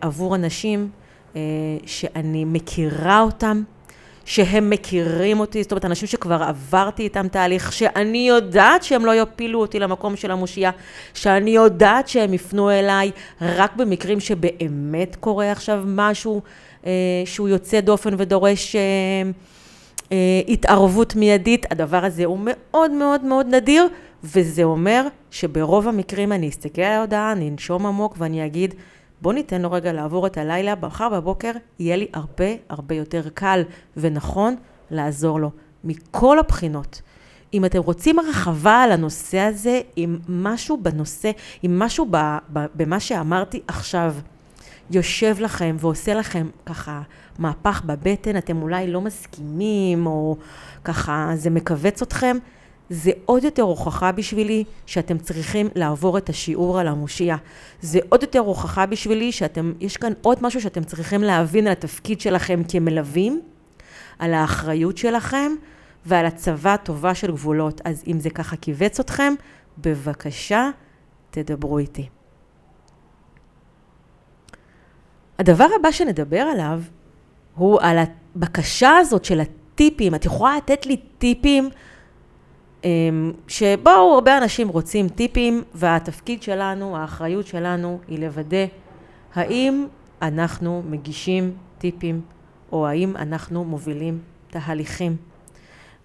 עבור 0.00 0.34
אנשים 0.34 0.90
שאני 1.86 2.44
מכירה 2.44 3.20
אותם, 3.20 3.62
שהם 4.28 4.70
מכירים 4.70 5.40
אותי, 5.40 5.62
זאת 5.62 5.72
אומרת, 5.72 5.84
אנשים 5.84 6.08
שכבר 6.08 6.42
עברתי 6.42 7.02
איתם 7.02 7.28
תהליך, 7.28 7.72
שאני 7.72 8.28
יודעת 8.28 8.82
שהם 8.82 9.06
לא 9.06 9.14
יפילו 9.14 9.60
אותי 9.60 9.78
למקום 9.78 10.16
של 10.16 10.30
המושיע, 10.30 10.70
שאני 11.14 11.50
יודעת 11.50 12.08
שהם 12.08 12.34
יפנו 12.34 12.70
אליי 12.70 13.10
רק 13.40 13.76
במקרים 13.76 14.20
שבאמת 14.20 15.16
קורה 15.20 15.52
עכשיו 15.52 15.82
משהו 15.86 16.42
אה, 16.86 16.92
שהוא 17.24 17.48
יוצא 17.48 17.80
דופן 17.80 18.14
ודורש 18.18 18.76
אה, 18.76 18.80
אה, 20.12 20.16
התערבות 20.48 21.16
מיידית. 21.16 21.72
הדבר 21.72 22.04
הזה 22.04 22.24
הוא 22.24 22.38
מאוד 22.42 22.90
מאוד 22.90 23.24
מאוד 23.24 23.54
נדיר, 23.54 23.88
וזה 24.24 24.62
אומר 24.62 25.06
שברוב 25.30 25.88
המקרים 25.88 26.32
אני 26.32 26.48
אסתכל 26.48 26.82
על 26.82 26.92
ההודעה, 26.92 27.32
אני 27.32 27.48
אנשום 27.48 27.86
עמוק 27.86 28.14
ואני 28.18 28.46
אגיד, 28.46 28.74
בוא 29.22 29.32
ניתן 29.32 29.62
לו 29.62 29.72
רגע 29.72 29.92
לעבור 29.92 30.26
את 30.26 30.38
הלילה, 30.38 30.74
מחר 30.82 31.08
בבוקר 31.08 31.52
יהיה 31.78 31.96
לי 31.96 32.06
הרבה 32.12 32.44
הרבה 32.68 32.94
יותר 32.94 33.22
קל 33.34 33.62
ונכון 33.96 34.56
לעזור 34.90 35.40
לו, 35.40 35.50
מכל 35.84 36.38
הבחינות. 36.38 37.02
אם 37.54 37.64
אתם 37.64 37.78
רוצים 37.78 38.18
הרחבה 38.18 38.82
על 38.82 38.92
הנושא 38.92 39.38
הזה, 39.38 39.80
עם 39.96 40.18
משהו 40.28 40.76
בנושא, 40.76 41.30
עם 41.62 41.78
משהו 41.78 42.06
ב, 42.10 42.16
ב, 42.52 42.66
במה 42.74 43.00
שאמרתי 43.00 43.60
עכשיו, 43.68 44.14
יושב 44.90 45.36
לכם 45.40 45.76
ועושה 45.78 46.14
לכם 46.14 46.46
ככה 46.66 47.02
מהפך 47.38 47.82
בבטן, 47.86 48.36
אתם 48.36 48.62
אולי 48.62 48.86
לא 48.86 49.00
מסכימים, 49.00 50.06
או 50.06 50.36
ככה 50.84 51.30
זה 51.34 51.50
מכווץ 51.50 52.02
אתכם, 52.02 52.36
זה 52.90 53.10
עוד 53.24 53.44
יותר 53.44 53.62
הוכחה 53.62 54.12
בשבילי 54.12 54.64
שאתם 54.86 55.18
צריכים 55.18 55.68
לעבור 55.74 56.18
את 56.18 56.28
השיעור 56.28 56.80
על 56.80 56.88
המושיע. 56.88 57.36
זה 57.80 57.98
עוד 58.08 58.22
יותר 58.22 58.38
הוכחה 58.38 58.86
בשבילי 58.86 59.32
שאתם, 59.32 59.72
יש 59.80 59.96
כאן 59.96 60.12
עוד 60.22 60.38
משהו 60.40 60.60
שאתם 60.60 60.84
צריכים 60.84 61.22
להבין 61.22 61.66
על 61.66 61.72
התפקיד 61.72 62.20
שלכם 62.20 62.62
כמלווים, 62.68 63.40
על 64.18 64.34
האחריות 64.34 64.98
שלכם 64.98 65.52
ועל 66.06 66.26
הצבה 66.26 66.76
טובה 66.76 67.14
של 67.14 67.32
גבולות. 67.32 67.80
אז 67.84 68.04
אם 68.06 68.20
זה 68.20 68.30
ככה 68.30 68.56
כיווץ 68.56 69.00
אתכם, 69.00 69.34
בבקשה, 69.78 70.70
תדברו 71.30 71.78
איתי. 71.78 72.08
הדבר 75.38 75.66
הבא 75.80 75.90
שנדבר 75.90 76.40
עליו 76.40 76.80
הוא 77.54 77.78
על 77.82 77.98
הבקשה 77.98 78.96
הזאת 78.96 79.24
של 79.24 79.40
הטיפים. 79.40 80.14
את 80.14 80.24
יכולה 80.24 80.56
לתת 80.56 80.86
לי 80.86 80.96
טיפים 81.18 81.70
שבואו, 83.48 84.14
הרבה 84.14 84.38
אנשים 84.38 84.68
רוצים 84.68 85.08
טיפים, 85.08 85.62
והתפקיד 85.74 86.42
שלנו, 86.42 86.96
האחריות 86.96 87.46
שלנו, 87.46 88.00
היא 88.08 88.18
לוודא 88.18 88.66
האם 89.34 89.86
אנחנו 90.22 90.82
מגישים 90.90 91.52
טיפים, 91.78 92.20
או 92.72 92.86
האם 92.86 93.16
אנחנו 93.16 93.64
מובילים 93.64 94.18
תהליכים. 94.50 95.16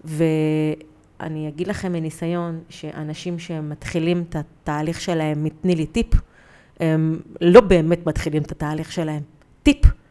ואני 0.04 1.48
אגיד 1.48 1.68
לכם 1.68 1.92
מניסיון, 1.92 2.60
שאנשים 2.68 3.38
שמתחילים 3.38 4.24
את 4.28 4.36
התהליך 4.36 5.00
שלהם 5.00 5.44
מתני 5.44 5.74
לי 5.74 5.86
טיפ, 5.86 6.06
הם 6.80 7.20
לא 7.40 7.60
באמת 7.60 8.06
מתחילים 8.06 8.42
את 8.42 8.52
התהליך 8.52 8.92
שלהם. 8.92 9.22
טיפ. 9.62 10.03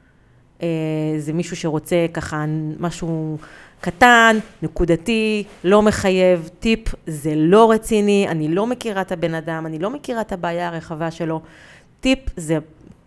אה, 0.63 1.19
זה 1.19 1.33
מישהו 1.33 1.55
שרוצה 1.55 2.05
ככה 2.13 2.45
משהו 2.79 3.37
קטן, 3.81 4.37
נקודתי, 4.61 5.43
לא 5.63 5.81
מחייב, 5.81 6.49
טיפ, 6.59 6.79
זה 7.07 7.33
לא 7.35 7.71
רציני, 7.71 8.25
אני 8.29 8.47
לא 8.47 8.67
מכירה 8.67 9.01
את 9.01 9.11
הבן 9.11 9.33
אדם, 9.33 9.65
אני 9.65 9.79
לא 9.79 9.89
מכירה 9.89 10.21
את 10.21 10.31
הבעיה 10.31 10.67
הרחבה 10.67 11.11
שלו. 11.11 11.41
טיפ 11.99 12.19
זה 12.37 12.57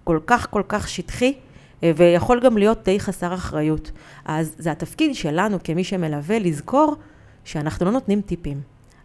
כל 0.04 0.18
כך 0.26 0.50
כל 0.50 0.62
כך 0.68 0.88
שטחי, 0.88 1.34
אה, 1.82 1.92
ויכול 1.96 2.40
גם 2.40 2.58
להיות 2.58 2.84
די 2.84 3.00
חסר 3.00 3.34
אחריות. 3.34 3.90
אז 4.25 4.54
זה 4.58 4.71
התפקיד 4.71 5.14
שלנו 5.14 5.58
כמי 5.64 5.84
שמלווה 5.84 6.38
לזכור 6.38 6.97
שאנחנו 7.45 7.86
לא 7.86 7.92
נותנים 7.92 8.21
טיפים, 8.21 8.60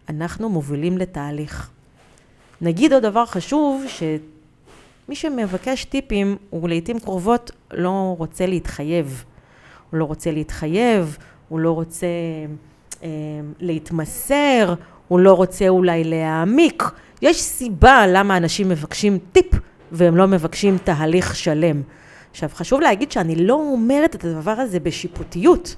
אנחנו 0.08 0.48
מובילים 0.48 0.98
לתהליך. 0.98 1.70
נגיד 2.60 2.92
עוד 2.92 3.02
דבר 3.02 3.26
חשוב, 3.26 3.84
שמי 5.06 5.14
שמבקש 5.14 5.84
טיפים 5.84 6.36
הוא 6.50 6.68
לעיתים 6.68 7.00
קרובות 7.00 7.50
לא 7.70 8.14
רוצה 8.18 8.46
להתחייב. 8.46 9.24
הוא 9.90 9.98
לא 9.98 10.04
רוצה 10.04 10.30
להתחייב, 10.30 11.16
הוא 11.48 11.60
לא 11.60 11.72
רוצה 11.72 12.06
אה, 13.02 13.08
להתמסר, 13.60 14.74
הוא 15.08 15.20
לא 15.20 15.32
רוצה 15.32 15.68
אולי 15.68 16.04
להעמיק. 16.04 16.82
יש 17.22 17.42
סיבה 17.42 18.04
למה 18.08 18.36
אנשים 18.36 18.68
מבקשים 18.68 19.18
טיפ 19.32 19.46
והם 19.92 20.16
לא 20.16 20.26
מבקשים 20.26 20.78
תהליך 20.84 21.36
שלם. 21.36 21.82
עכשיו, 22.30 22.48
חשוב 22.54 22.80
להגיד 22.80 23.12
שאני 23.12 23.46
לא 23.46 23.54
אומרת 23.54 24.14
את 24.14 24.24
הדבר 24.24 24.50
הזה 24.50 24.80
בשיפוטיות. 24.80 25.76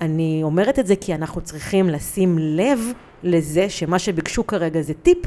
אני 0.00 0.40
אומרת 0.42 0.78
את 0.78 0.86
זה 0.86 0.96
כי 0.96 1.14
אנחנו 1.14 1.40
צריכים 1.40 1.88
לשים 1.88 2.38
לב 2.38 2.80
לזה 3.22 3.68
שמה 3.68 3.98
שביקשו 3.98 4.46
כרגע 4.46 4.80
זה 4.82 4.94
טיפ, 4.94 5.18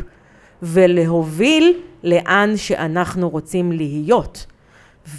ולהוביל 0.63 1.79
לאן 2.03 2.57
שאנחנו 2.57 3.29
רוצים 3.29 3.71
להיות, 3.71 4.45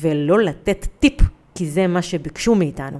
ולא 0.00 0.40
לתת 0.40 0.87
טיפ, 1.00 1.20
כי 1.55 1.70
זה 1.70 1.87
מה 1.87 2.03
שביקשו 2.03 2.55
מאיתנו. 2.55 2.98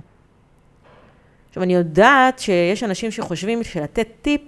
עכשיו, 1.49 1.63
אני 1.63 1.75
יודעת 1.75 2.39
שיש 2.39 2.83
אנשים 2.83 3.11
שחושבים 3.11 3.65
שלתת 3.65 4.09
טיפ 4.23 4.41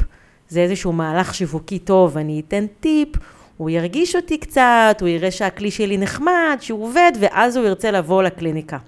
זה 0.48 0.60
איזשהו 0.60 0.92
מהלך 0.92 1.34
שיווקי 1.34 1.78
טוב, 1.78 2.18
אני 2.18 2.42
אתן 2.48 2.66
טיפ, 2.80 3.08
הוא 3.56 3.70
ירגיש 3.70 4.16
אותי 4.16 4.38
קצת, 4.38 4.96
הוא 5.00 5.08
יראה 5.08 5.30
שהכלי 5.30 5.70
שלי 5.70 5.98
נחמד, 5.98 6.56
שהוא 6.60 6.84
עובד, 6.84 7.12
ואז 7.20 7.56
הוא 7.56 7.66
ירצה 7.66 7.90
לבוא 7.90 8.22
לקליניקה. 8.22 8.78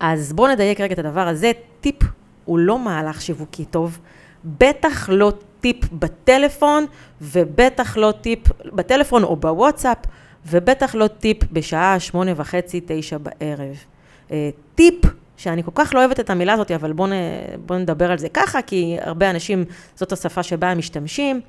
אז 0.00 0.32
בואו 0.32 0.52
נדייק 0.52 0.80
רגע 0.80 0.94
את 0.94 0.98
הדבר 0.98 1.28
הזה, 1.28 1.52
טיפ 1.80 1.96
הוא 2.44 2.58
לא 2.58 2.78
מהלך 2.78 3.20
שיווקי 3.20 3.64
טוב, 3.64 3.98
בטח 4.46 5.08
לא 5.08 5.32
טיפ 5.60 5.92
בטלפון, 5.92 6.86
ובטח 7.20 7.96
לא 7.96 8.12
טיפ 8.20 8.40
בטלפון 8.64 9.24
או 9.24 9.36
בוואטסאפ, 9.36 9.98
ובטח 10.46 10.94
לא 10.94 11.06
טיפ 11.06 11.52
בשעה 11.52 12.00
שמונה 12.00 12.32
וחצי, 12.36 12.80
תשע 12.86 13.18
בערב. 13.18 13.76
אה, 14.30 14.50
טיפ 14.74 14.94
שאני 15.36 15.62
כל 15.62 15.70
כך 15.74 15.94
לא 15.94 15.98
אוהבת 15.98 16.20
את 16.20 16.30
המילה 16.30 16.52
הזאת, 16.52 16.70
אבל 16.70 16.92
בואו 16.92 17.10
בוא 17.66 17.76
נדבר 17.76 18.10
על 18.10 18.18
זה 18.18 18.28
ככה, 18.28 18.62
כי 18.62 18.96
הרבה 19.00 19.30
אנשים, 19.30 19.64
זאת 19.94 20.12
השפה 20.12 20.42
שבה 20.42 20.70
הם 20.70 20.78
משתמשים. 20.78 21.40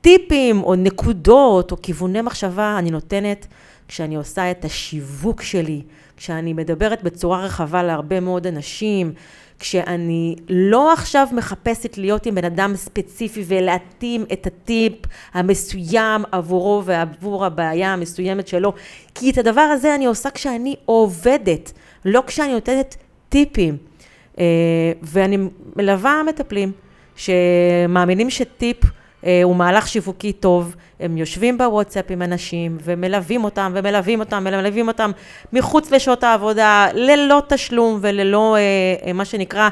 טיפים 0.00 0.62
או 0.62 0.74
נקודות 0.74 1.72
או 1.72 1.76
כיווני 1.82 2.20
מחשבה 2.20 2.78
אני 2.78 2.90
נותנת 2.90 3.46
כשאני 3.88 4.16
עושה 4.16 4.50
את 4.50 4.64
השיווק 4.64 5.42
שלי, 5.42 5.82
כשאני 6.22 6.52
מדברת 6.52 7.02
בצורה 7.02 7.44
רחבה 7.44 7.82
להרבה 7.82 8.20
מאוד 8.20 8.46
אנשים, 8.46 9.12
כשאני 9.58 10.36
לא 10.48 10.92
עכשיו 10.92 11.28
מחפשת 11.32 11.98
להיות 11.98 12.26
עם 12.26 12.34
בן 12.34 12.44
אדם 12.44 12.76
ספציפי 12.76 13.44
ולהתאים 13.46 14.24
את 14.32 14.46
הטיפ 14.46 14.92
המסוים 15.34 16.22
עבורו 16.32 16.82
ועבור 16.84 17.46
הבעיה 17.46 17.92
המסוימת 17.92 18.48
שלו, 18.48 18.72
כי 19.14 19.30
את 19.30 19.38
הדבר 19.38 19.60
הזה 19.60 19.94
אני 19.94 20.06
עושה 20.06 20.30
כשאני 20.30 20.76
עובדת, 20.84 21.72
לא 22.04 22.22
כשאני 22.26 22.52
נותנת 22.52 22.96
טיפים. 23.28 23.76
אה, 24.38 24.44
ואני 25.02 25.38
מלווה 25.76 26.22
מטפלים 26.28 26.72
שמאמינים 27.16 28.30
שטיפ 28.30 28.76
הוא 29.44 29.56
מהלך 29.56 29.88
שיווקי 29.88 30.32
טוב, 30.32 30.76
הם 31.00 31.16
יושבים 31.16 31.58
בוואטסאפ 31.58 32.04
עם 32.10 32.22
אנשים 32.22 32.78
ומלווים 32.84 33.44
אותם 33.44 33.72
ומלווים 33.74 34.20
אותם 34.20 34.46
ומלווים 34.46 34.88
אותם 34.88 35.10
מחוץ 35.52 35.90
לשעות 35.90 36.24
העבודה, 36.24 36.86
ללא 36.94 37.42
תשלום 37.48 37.98
וללא 38.02 38.56
אה, 39.06 39.12
מה 39.12 39.24
שנקרא 39.24 39.68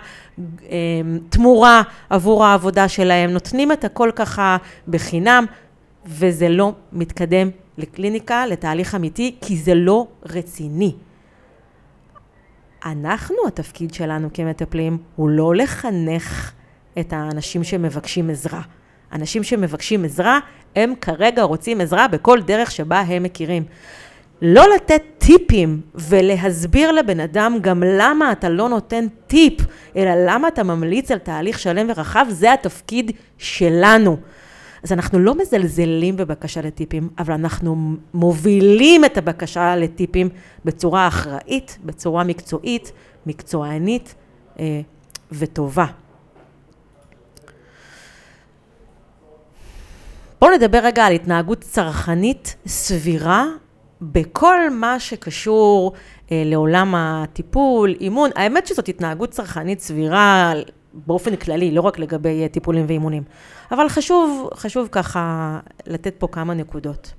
תמורה 1.28 1.82
עבור 2.10 2.44
העבודה 2.44 2.88
שלהם, 2.88 3.30
נותנים 3.30 3.72
את 3.72 3.84
הכל 3.84 4.10
ככה 4.16 4.56
בחינם 4.88 5.44
וזה 6.06 6.48
לא 6.48 6.72
מתקדם 6.92 7.50
לקליניקה, 7.78 8.46
לתהליך 8.46 8.94
אמיתי, 8.94 9.36
כי 9.40 9.56
זה 9.56 9.74
לא 9.74 10.06
רציני. 10.26 10.94
אנחנו, 12.84 13.36
התפקיד 13.46 13.94
שלנו 13.94 14.28
כמטפלים, 14.34 14.98
הוא 15.16 15.30
לא 15.30 15.54
לחנך 15.54 16.52
את 17.00 17.12
האנשים 17.12 17.64
שמבקשים 17.64 18.30
עזרה. 18.30 18.60
אנשים 19.12 19.42
שמבקשים 19.42 20.04
עזרה, 20.04 20.38
הם 20.76 20.94
כרגע 21.00 21.42
רוצים 21.42 21.80
עזרה 21.80 22.08
בכל 22.08 22.40
דרך 22.42 22.70
שבה 22.70 23.00
הם 23.00 23.22
מכירים. 23.22 23.64
לא 24.42 24.64
לתת 24.74 25.02
טיפים 25.18 25.80
ולהסביר 25.94 26.92
לבן 26.92 27.20
אדם 27.20 27.58
גם 27.60 27.82
למה 27.86 28.32
אתה 28.32 28.48
לא 28.48 28.68
נותן 28.68 29.06
טיפ, 29.26 29.60
אלא 29.96 30.10
למה 30.26 30.48
אתה 30.48 30.62
ממליץ 30.62 31.10
על 31.10 31.18
תהליך 31.18 31.58
שלם 31.58 31.86
ורחב, 31.90 32.26
זה 32.28 32.52
התפקיד 32.52 33.10
שלנו. 33.38 34.16
אז 34.82 34.92
אנחנו 34.92 35.18
לא 35.18 35.34
מזלזלים 35.34 36.16
בבקשה 36.16 36.60
לטיפים, 36.60 37.08
אבל 37.18 37.34
אנחנו 37.34 37.94
מובילים 38.14 39.04
את 39.04 39.18
הבקשה 39.18 39.76
לטיפים 39.76 40.28
בצורה 40.64 41.08
אחראית, 41.08 41.78
בצורה 41.84 42.24
מקצועית, 42.24 42.92
מקצוענית 43.26 44.14
אה, 44.58 44.80
וטובה. 45.32 45.86
בואו 50.40 50.52
נדבר 50.52 50.78
רגע 50.82 51.06
על 51.06 51.12
התנהגות 51.12 51.60
צרכנית 51.60 52.56
סבירה 52.66 53.46
בכל 54.00 54.70
מה 54.70 55.00
שקשור 55.00 55.92
אה, 56.32 56.42
לעולם 56.46 56.94
הטיפול, 56.94 57.94
אימון. 58.00 58.30
האמת 58.36 58.66
שזאת 58.66 58.88
התנהגות 58.88 59.30
צרכנית 59.30 59.80
סבירה 59.80 60.52
באופן 60.94 61.36
כללי, 61.36 61.70
לא 61.70 61.80
רק 61.80 61.98
לגבי 61.98 62.42
אה, 62.42 62.48
טיפולים 62.48 62.84
ואימונים. 62.88 63.22
אבל 63.70 63.88
חשוב, 63.88 64.48
חשוב 64.54 64.88
ככה 64.92 65.58
לתת 65.86 66.14
פה 66.18 66.28
כמה 66.32 66.54
נקודות. 66.54 67.12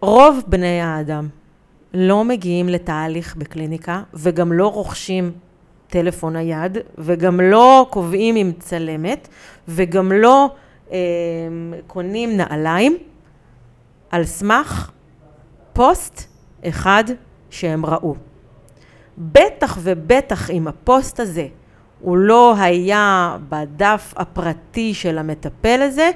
רוב 0.00 0.42
בני 0.46 0.80
האדם 0.80 1.28
לא 1.94 2.24
מגיעים 2.24 2.68
לתהליך 2.68 3.36
בקליניקה 3.36 4.02
וגם 4.14 4.52
לא 4.52 4.68
רוכשים 4.72 5.32
טלפון 5.88 6.36
נייד 6.36 6.78
וגם 6.98 7.40
לא 7.40 7.86
קובעים 7.90 8.36
עם 8.36 8.52
צלמת 8.58 9.28
וגם 9.68 10.12
לא 10.12 10.50
אה, 10.92 10.98
קונים 11.86 12.36
נעליים 12.36 12.96
על 14.10 14.24
סמך 14.24 14.90
פוסט 15.72 16.22
אחד 16.68 17.04
שהם 17.50 17.86
ראו. 17.86 18.14
בטח 19.18 19.78
ובטח 19.82 20.50
אם 20.50 20.68
הפוסט 20.68 21.20
הזה 21.20 21.46
הוא 22.00 22.16
לא 22.16 22.54
היה 22.58 23.36
בדף 23.48 24.14
הפרטי 24.16 24.94
של 24.94 25.18
המטפל 25.18 25.80
הזה, 25.82 26.10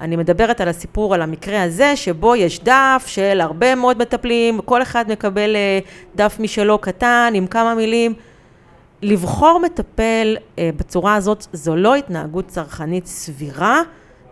אני 0.00 0.16
מדברת 0.16 0.60
על 0.60 0.68
הסיפור, 0.68 1.14
על 1.14 1.22
המקרה 1.22 1.62
הזה, 1.62 1.96
שבו 1.96 2.36
יש 2.36 2.60
דף 2.60 3.04
של 3.06 3.40
הרבה 3.40 3.74
מאוד 3.74 3.98
מטפלים, 3.98 4.60
כל 4.64 4.82
אחד 4.82 5.10
מקבל 5.10 5.56
אה, 5.56 5.78
דף 6.16 6.36
משלו 6.40 6.78
קטן 6.78 7.32
עם 7.34 7.46
כמה 7.46 7.74
מילים. 7.74 8.14
לבחור 9.02 9.60
מטפל 9.64 10.36
אה, 10.58 10.70
בצורה 10.76 11.14
הזאת 11.14 11.46
זו 11.52 11.76
לא 11.76 11.94
התנהגות 11.94 12.48
צרכנית 12.48 13.06
סבירה, 13.06 13.82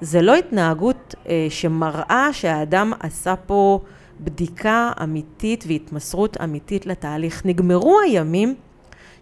זה 0.00 0.22
לא 0.22 0.34
התנהגות 0.34 1.14
אה, 1.28 1.46
שמראה 1.50 2.28
שהאדם 2.32 2.92
עשה 3.00 3.34
פה 3.36 3.80
בדיקה 4.20 4.92
אמיתית 5.02 5.64
והתמסרות 5.68 6.36
אמיתית 6.44 6.86
לתהליך. 6.86 7.42
נגמרו 7.44 8.00
הימים 8.00 8.54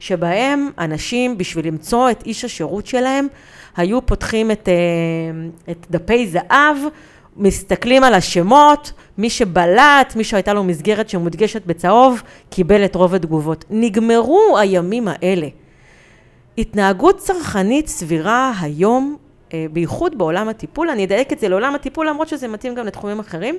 שבהם 0.00 0.70
אנשים, 0.78 1.38
בשביל 1.38 1.66
למצוא 1.66 2.10
את 2.10 2.22
איש 2.26 2.44
השירות 2.44 2.86
שלהם, 2.86 3.26
היו 3.76 4.06
פותחים 4.06 4.50
את, 4.50 4.68
אה, 4.68 5.72
את 5.72 5.86
דפי 5.90 6.26
זהב, 6.26 6.76
מסתכלים 7.36 8.04
על 8.04 8.14
השמות, 8.14 8.92
מי 9.18 9.30
שבלט, 9.30 10.16
מי 10.16 10.24
שהייתה 10.24 10.52
לו 10.52 10.64
מסגרת 10.64 11.08
שמודגשת 11.08 11.66
בצהוב, 11.66 12.22
קיבל 12.50 12.84
את 12.84 12.94
רוב 12.94 13.14
התגובות. 13.14 13.64
נגמרו 13.70 14.58
הימים 14.58 15.08
האלה. 15.08 15.48
התנהגות 16.58 17.18
צרכנית 17.18 17.88
סבירה 17.88 18.52
היום, 18.60 19.16
אה, 19.52 19.66
בייחוד 19.72 20.18
בעולם 20.18 20.48
הטיפול, 20.48 20.90
אני 20.90 21.04
אדייק 21.04 21.32
את 21.32 21.38
זה 21.38 21.48
לעולם 21.48 21.74
הטיפול, 21.74 22.08
למרות 22.08 22.28
שזה 22.28 22.48
מתאים 22.48 22.74
גם 22.74 22.86
לתחומים 22.86 23.18
אחרים, 23.18 23.56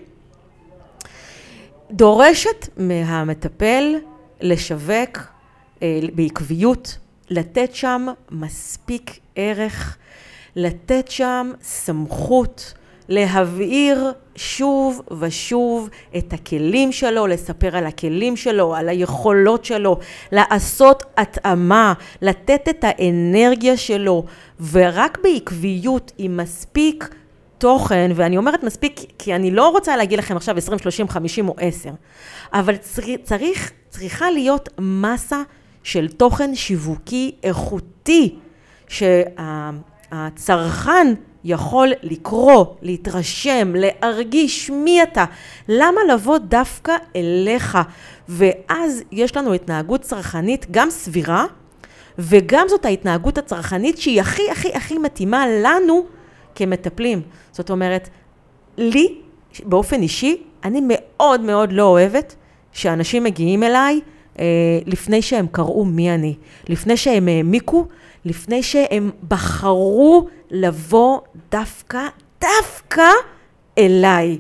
דורשת 1.92 2.70
מהמטפל 2.78 3.96
לשווק 4.42 5.18
אה, 5.82 6.00
בעקביות, 6.14 6.98
לתת 7.30 7.76
שם 7.76 8.08
מספיק 8.32 9.20
ערך, 9.36 9.98
לתת 10.56 11.12
שם 11.12 11.52
סמכות, 11.62 12.74
להבהיר 13.10 14.12
שוב 14.36 15.02
ושוב 15.20 15.90
את 16.18 16.34
הכלים 16.34 16.92
שלו, 16.92 17.28
לספר 17.28 17.78
על 17.78 17.86
הכלים 17.86 18.38
שלו, 18.38 18.76
על 18.76 18.90
היכולות 18.90 19.66
שלו, 19.66 20.00
לעשות 20.32 21.04
התאמה, 21.18 21.94
לתת 22.22 22.68
את 22.70 22.84
האנרגיה 22.88 23.78
שלו, 23.78 24.26
ורק 24.72 25.18
בעקביות 25.24 26.12
עם 26.18 26.38
מספיק 26.38 27.16
תוכן, 27.58 28.12
ואני 28.16 28.38
אומרת 28.38 28.64
מספיק 28.64 29.00
כי 29.20 29.36
אני 29.36 29.52
לא 29.52 29.70
רוצה 29.70 29.98
להגיד 29.98 30.20
לכם 30.20 30.38
עכשיו 30.38 30.58
20, 30.58 30.80
30, 30.80 31.10
50 31.10 31.50
או 31.50 31.56
10, 31.58 31.90
אבל 32.54 32.76
צריך, 33.22 33.72
צריכה 33.90 34.32
להיות 34.32 34.70
מסה 34.80 35.42
של 35.84 36.08
תוכן 36.08 36.56
שיווקי 36.56 37.36
איכותי, 37.44 38.36
שהצרכן 40.18 41.14
יכול 41.50 41.92
לקרוא, 42.04 42.66
להתרשם, 42.82 43.74
להרגיש 43.76 44.70
מי 44.70 45.04
אתה. 45.04 45.26
למה 45.70 46.02
לבוא 46.14 46.38
דווקא 46.38 46.94
אליך? 47.16 47.78
ואז 48.30 49.04
יש 49.12 49.38
לנו 49.38 49.54
התנהגות 49.54 50.02
צרכנית 50.02 50.66
גם 50.72 50.90
סבירה, 50.90 51.46
וגם 52.20 52.66
זאת 52.70 52.86
ההתנהגות 52.86 53.38
הצרכנית 53.38 53.98
שהיא 53.98 54.22
הכי 54.22 54.52
הכי 54.52 54.74
הכי 54.74 54.98
מתאימה 54.98 55.46
לנו 55.48 56.06
כמטפלים. 56.56 57.22
זאת 57.52 57.70
אומרת, 57.70 58.10
לי, 58.78 59.16
באופן 59.64 60.02
אישי, 60.02 60.38
אני 60.64 60.82
מאוד 60.88 61.42
מאוד 61.42 61.72
לא 61.72 61.84
אוהבת 61.84 62.36
שאנשים 62.72 63.24
מגיעים 63.24 63.64
אליי 63.64 64.00
אה, 64.40 64.46
לפני 64.86 65.22
שהם 65.22 65.48
קראו 65.52 65.86
מי 65.86 66.12
אני, 66.12 66.36
לפני 66.70 66.98
שהם 66.98 67.28
העמיקו, 67.28 67.88
לפני 68.28 68.64
שהם 68.64 69.12
בחרו 69.28 70.28
לבוא 70.52 71.20
דווקא, 71.52 72.08
דווקא 72.42 73.10
אליי. 73.78 74.38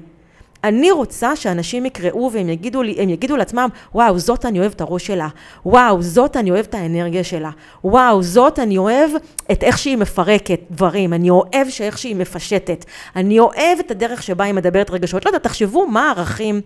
אני 0.68 0.92
רוצה 0.92 1.36
שאנשים 1.36 1.86
יקראו 1.86 2.30
והם 2.34 2.50
יגידו 2.50 2.84
לי, 2.84 2.92
יגידו 2.92 3.38
לעצמם, 3.38 3.70
וואו, 3.96 4.20
זאת 4.20 4.46
אני 4.46 4.60
אוהב 4.60 4.72
את 4.72 4.82
הראש 4.82 5.08
שלה, 5.08 5.28
וואו, 5.66 6.02
זאת 6.02 6.38
אני 6.38 6.52
אוהב 6.52 6.66
את 6.70 6.74
האנרגיה 6.74 7.24
שלה, 7.24 7.50
וואו, 7.84 8.24
זאת 8.24 8.60
אני 8.60 8.78
אוהב 8.78 9.12
את 9.52 9.64
איך 9.64 9.78
שהיא 9.78 9.98
מפרקת 9.98 10.60
דברים, 10.72 11.14
אני 11.14 11.30
אוהב 11.30 11.70
שאיך 11.70 11.98
שהיא 11.98 12.16
מפשטת, 12.16 12.86
אני 13.16 13.40
אוהב 13.40 13.80
את 13.80 13.92
הדרך 13.92 14.24
שבה 14.24 14.46
היא 14.46 14.54
מדברת 14.54 14.90
רגשות. 14.90 15.26
לא 15.26 15.30
יודע, 15.30 15.40
תחשבו 15.40 15.88
מה 15.88 16.08
הערכים 16.08 16.62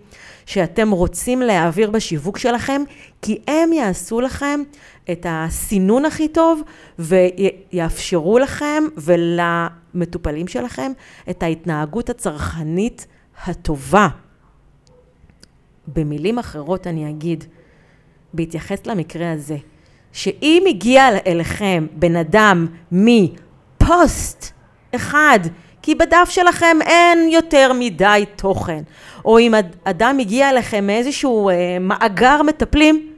שאתם 0.46 0.92
רוצים 0.92 1.42
להעביר 1.42 1.92
בשיווק 1.92 2.38
שלכם, 2.38 2.82
כי 3.22 3.42
הם 3.48 3.74
יעשו 3.74 4.22
לכם 4.22 4.62
את 5.12 5.26
הסינון 5.30 6.06
הכי 6.06 6.28
טוב 6.28 6.62
ויאפשרו 7.00 8.40
לכם 8.40 8.84
ולמטופלים 8.98 10.48
שלכם 10.48 10.92
את 11.30 11.44
ההתנהגות 11.44 12.10
הצרכנית 12.10 13.08
הטובה. 13.46 14.08
במילים 15.88 16.40
אחרות 16.40 16.88
אני 16.88 17.10
אגיד, 17.10 17.44
בהתייחס 18.34 18.86
למקרה 18.86 19.32
הזה, 19.32 19.58
שאם 20.12 20.64
הגיע 20.70 21.08
אליכם 21.28 21.88
בן 21.94 22.16
אדם 22.16 22.68
מפוסט 22.92 24.52
אחד, 24.96 25.40
כי 25.82 25.96
בדף 25.96 26.30
שלכם 26.30 26.78
אין 26.82 27.30
יותר 27.32 27.72
מדי 27.80 28.26
תוכן, 28.36 28.84
או 29.26 29.40
אם 29.40 29.54
אדם 29.84 30.20
הגיע 30.20 30.50
אליכם 30.50 30.88
מאיזשהו 30.88 31.50
אה, 31.50 31.78
מאגר 31.80 32.42
מטפלים, 32.42 33.14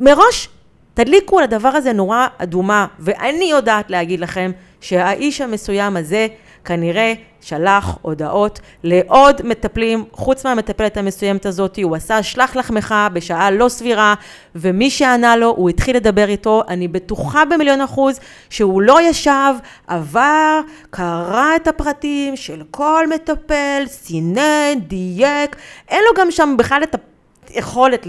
מראש 0.00 0.48
תדליקו 0.94 1.38
על 1.38 1.44
הדבר 1.44 1.68
הזה 1.68 1.92
נורה 1.92 2.28
אדומה, 2.38 2.86
ואני 2.98 3.44
יודעת 3.44 3.90
להגיד 3.90 4.20
לכם 4.20 4.50
שהאיש 4.80 5.40
המסוים 5.40 5.96
הזה 5.96 6.26
כנראה 6.68 7.12
שלח 7.40 7.98
הודעות 8.02 8.60
לעוד 8.82 9.40
מטפלים, 9.44 10.04
חוץ 10.12 10.46
מהמטפלת 10.46 10.96
המסוימת 10.96 11.46
הזאת, 11.46 11.78
הוא 11.82 11.96
עשה 11.96 12.22
שלח 12.22 12.56
לחמך 12.56 12.94
בשעה 13.12 13.50
לא 13.50 13.68
סבירה, 13.68 14.14
ומי 14.54 14.90
שענה 14.90 15.36
לו, 15.36 15.54
הוא 15.56 15.70
התחיל 15.70 15.96
לדבר 15.96 16.28
איתו, 16.28 16.62
אני 16.68 16.88
בטוחה 16.88 17.44
במיליון 17.44 17.80
אחוז 17.80 18.20
שהוא 18.50 18.82
לא 18.82 19.02
ישב, 19.02 19.54
עבר, 19.86 20.60
קרא 20.90 21.56
את 21.56 21.68
הפרטים 21.68 22.36
של 22.36 22.62
כל 22.70 23.06
מטפל, 23.14 23.82
סינן, 23.86 24.78
דייק, 24.78 25.56
אין 25.88 26.02
לו 26.08 26.22
גם 26.22 26.30
שם 26.30 26.54
בכלל 26.58 26.82
את 26.82 26.94
הפרטים. 26.94 27.07
יכולת 27.50 28.06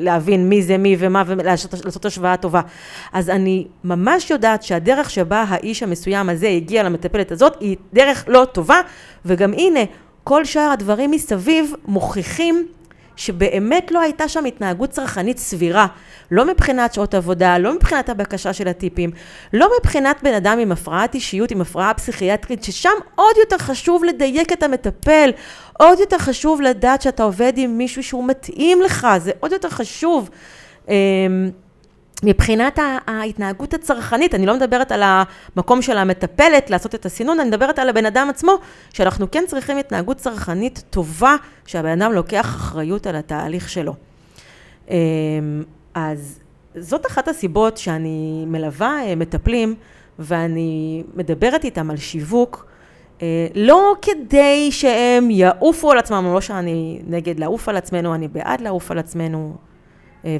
להבין 0.00 0.48
מי 0.48 0.62
זה 0.62 0.78
מי 0.78 0.96
ומה 0.98 1.22
ולעשות 1.26 2.04
השוואה 2.04 2.36
טובה. 2.36 2.60
אז 3.12 3.30
אני 3.30 3.66
ממש 3.84 4.30
יודעת 4.30 4.62
שהדרך 4.62 5.10
שבה 5.10 5.44
האיש 5.48 5.82
המסוים 5.82 6.28
הזה 6.28 6.48
הגיע 6.48 6.82
למטפלת 6.82 7.32
הזאת 7.32 7.56
היא 7.60 7.76
דרך 7.92 8.24
לא 8.28 8.46
טובה, 8.52 8.80
וגם 9.24 9.52
הנה, 9.52 9.80
כל 10.24 10.44
שאר 10.44 10.70
הדברים 10.72 11.10
מסביב 11.10 11.72
מוכיחים 11.86 12.66
שבאמת 13.16 13.90
לא 13.90 14.00
הייתה 14.00 14.28
שם 14.28 14.44
התנהגות 14.44 14.90
צרכנית 14.90 15.38
סבירה, 15.38 15.86
לא 16.30 16.46
מבחינת 16.46 16.94
שעות 16.94 17.14
עבודה, 17.14 17.58
לא 17.58 17.74
מבחינת 17.74 18.08
הבקשה 18.08 18.52
של 18.52 18.68
הטיפים, 18.68 19.10
לא 19.52 19.68
מבחינת 19.80 20.22
בן 20.22 20.34
אדם 20.34 20.58
עם 20.58 20.72
הפרעת 20.72 21.14
אישיות, 21.14 21.50
עם 21.50 21.60
הפרעה 21.60 21.94
פסיכיאטרית, 21.94 22.64
ששם 22.64 22.90
עוד 23.14 23.36
יותר 23.36 23.58
חשוב 23.58 24.04
לדייק 24.04 24.52
את 24.52 24.62
המטפל, 24.62 25.30
עוד 25.78 25.98
יותר 26.00 26.18
חשוב 26.18 26.60
לדעת 26.60 27.02
שאתה 27.02 27.22
עובד 27.22 27.52
עם 27.56 27.78
מישהו 27.78 28.02
שהוא 28.02 28.28
מתאים 28.28 28.82
לך, 28.82 29.06
זה 29.18 29.32
עוד 29.40 29.52
יותר 29.52 29.68
חשוב. 29.68 30.30
מבחינת 32.24 32.78
ההתנהגות 33.06 33.74
הצרכנית, 33.74 34.34
אני 34.34 34.46
לא 34.46 34.56
מדברת 34.56 34.92
על 34.92 35.02
המקום 35.04 35.82
של 35.82 35.98
המטפלת 35.98 36.70
לעשות 36.70 36.94
את 36.94 37.06
הסינון, 37.06 37.40
אני 37.40 37.48
מדברת 37.48 37.78
על 37.78 37.88
הבן 37.88 38.06
אדם 38.06 38.26
עצמו, 38.30 38.52
שאנחנו 38.92 39.30
כן 39.30 39.44
צריכים 39.46 39.78
התנהגות 39.78 40.16
צרכנית 40.16 40.82
טובה, 40.90 41.36
שהבן 41.66 42.02
אדם 42.02 42.12
לוקח 42.12 42.44
אחריות 42.44 43.06
על 43.06 43.16
התהליך 43.16 43.68
שלו. 43.68 43.94
אמ, 44.90 44.94
אז 45.94 46.38
זאת 46.76 47.06
אחת 47.06 47.28
הסיבות 47.28 47.76
שאני 47.76 48.44
מלווה 48.46 49.02
אה, 49.04 49.14
מטפלים, 49.14 49.74
ואני 50.18 51.02
מדברת 51.14 51.64
איתם 51.64 51.90
על 51.90 51.96
שיווק, 51.96 52.66
אה, 53.22 53.46
לא 53.54 53.94
כדי 54.02 54.72
שהם 54.72 55.30
יעופו 55.30 55.92
על 55.92 55.98
עצמם, 55.98 56.30
לא 56.34 56.40
שאני 56.40 57.02
נגד 57.06 57.40
לעוף 57.40 57.68
על 57.68 57.76
עצמנו, 57.76 58.14
אני 58.14 58.28
בעד 58.28 58.60
לעוף 58.60 58.90
על 58.90 58.98
עצמנו, 58.98 59.56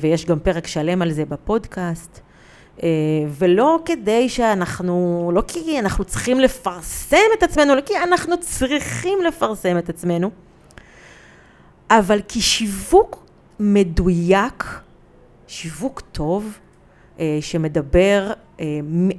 ויש 0.00 0.26
גם 0.26 0.38
פרק 0.40 0.66
שלם 0.66 1.02
על 1.02 1.12
זה 1.12 1.24
בפודקאסט. 1.24 2.20
אה, 2.82 2.88
ולא 3.28 3.78
כדי 3.84 4.28
שאנחנו, 4.28 5.30
לא 5.34 5.42
כי 5.48 5.78
אנחנו 5.78 6.04
צריכים 6.04 6.40
לפרסם 6.40 7.16
את 7.38 7.42
עצמנו, 7.42 7.74
לא 7.74 7.80
כי 7.80 7.94
אנחנו 7.98 8.40
צריכים 8.40 9.18
לפרסם 9.22 9.78
את 9.78 9.88
עצמנו, 9.88 10.30
אבל 11.90 12.20
כי 12.28 12.40
שיווק 12.40 13.26
מדויק, 13.60 14.64
שיווק 15.46 16.00
טוב, 16.00 16.58
שמדבר 17.40 18.32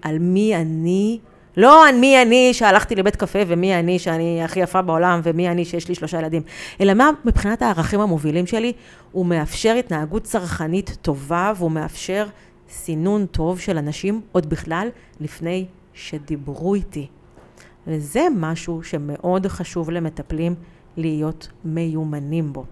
על 0.02 0.20
מי 0.20 0.56
אני, 0.56 1.20
לא 1.58 1.86
מי 2.00 2.22
אני 2.22 2.54
שהלכתי 2.54 2.96
לבית 2.96 3.16
קפה 3.16 3.40
ומי 3.48 3.80
אני 3.80 4.00
שאני 4.00 4.44
הכי 4.44 4.60
יפה 4.60 4.82
בעולם 4.82 5.20
ומי 5.24 5.50
אני 5.50 5.66
שיש 5.66 5.90
לי 5.90 5.96
שלושה 5.96 6.20
ילדים, 6.20 6.42
אלא 6.82 6.94
מה 6.94 7.10
מבחינת 7.26 7.62
הערכים 7.62 8.00
המובילים 8.00 8.48
שלי, 8.48 8.74
הוא 9.12 9.26
מאפשר 9.26 9.76
התנהגות 9.80 10.24
צרכנית 10.24 10.98
טובה 11.02 11.54
והוא 11.56 11.72
מאפשר 11.72 12.28
סינון 12.70 13.26
טוב 13.26 13.60
של 13.60 13.78
אנשים 13.78 14.22
עוד 14.32 14.50
בכלל 14.50 14.88
לפני 15.20 15.66
שדיברו 15.94 16.76
איתי. 16.76 17.08
וזה 17.88 18.28
משהו 18.36 18.84
שמאוד 18.84 19.48
חשוב 19.48 19.90
למטפלים 19.90 20.56
להיות 20.98 21.48
מיומנים 21.66 22.54
בו. 22.54 22.66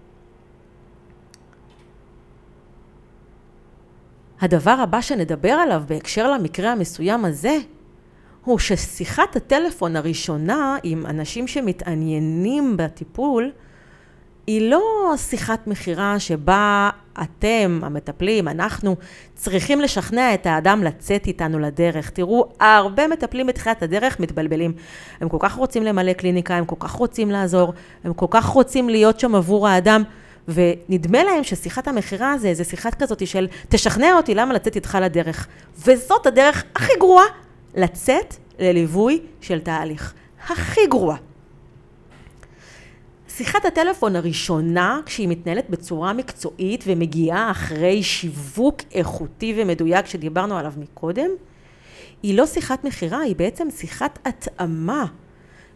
הדבר 4.40 4.70
הבא 4.70 5.00
שנדבר 5.00 5.52
עליו 5.52 5.82
בהקשר 5.88 6.30
למקרה 6.30 6.72
המסוים 6.72 7.24
הזה, 7.24 7.58
הוא 8.44 8.58
ששיחת 8.58 9.36
הטלפון 9.36 9.96
הראשונה 9.96 10.76
עם 10.82 11.06
אנשים 11.06 11.46
שמתעניינים 11.46 12.76
בטיפול, 12.76 13.50
היא 14.46 14.70
לא 14.70 15.14
שיחת 15.16 15.66
מכירה 15.66 16.20
שבה 16.20 16.90
אתם, 17.22 17.80
המטפלים, 17.82 18.48
אנחנו, 18.48 18.96
צריכים 19.34 19.80
לשכנע 19.80 20.34
את 20.34 20.46
האדם 20.46 20.84
לצאת 20.84 21.26
איתנו 21.26 21.58
לדרך. 21.58 22.10
תראו, 22.10 22.48
הרבה 22.60 23.08
מטפלים 23.08 23.46
בתחילת 23.46 23.82
הדרך 23.82 24.20
מתבלבלים. 24.20 24.72
הם 25.20 25.28
כל 25.28 25.36
כך 25.40 25.54
רוצים 25.54 25.82
למלא 25.82 26.12
קליניקה, 26.12 26.54
הם 26.54 26.64
כל 26.64 26.76
כך 26.78 26.90
רוצים 26.90 27.30
לעזור, 27.30 27.72
הם 28.04 28.12
כל 28.12 28.26
כך 28.30 28.46
רוצים 28.46 28.88
להיות 28.88 29.20
שם 29.20 29.34
עבור 29.34 29.68
האדם, 29.68 30.02
ונדמה 30.48 31.24
להם 31.24 31.44
ששיחת 31.44 31.88
המכירה 31.88 32.38
זה 32.38 32.48
איזה 32.48 32.64
שיחת 32.64 32.94
כזאת 32.94 33.26
של 33.26 33.46
תשכנע 33.68 34.16
אותי 34.16 34.34
למה 34.34 34.54
לצאת 34.54 34.76
איתך 34.76 34.98
לדרך. 35.02 35.46
וזאת 35.78 36.26
הדרך 36.26 36.64
הכי 36.74 36.92
גרועה 36.98 37.24
לצאת 37.74 38.36
לליווי 38.58 39.20
של 39.40 39.60
תהליך. 39.60 40.14
הכי 40.48 40.80
גרועה. 40.88 41.16
שיחת 43.28 43.64
הטלפון 43.64 44.16
הראשונה, 44.16 45.00
כשהיא 45.06 45.28
מתנהלת 45.28 45.70
בצורה 45.70 46.12
מקצועית 46.12 46.84
ומגיעה 46.86 47.50
אחרי 47.50 48.02
שיווק 48.02 48.76
איכותי 48.94 49.54
ומדויק 49.56 50.06
שדיברנו 50.06 50.58
עליו 50.58 50.72
מקודם, 50.76 51.30
היא 52.22 52.36
לא 52.36 52.46
שיחת 52.46 52.84
מכירה, 52.84 53.20
היא 53.20 53.36
בעצם 53.36 53.70
שיחת 53.70 54.18
התאמה, 54.24 55.06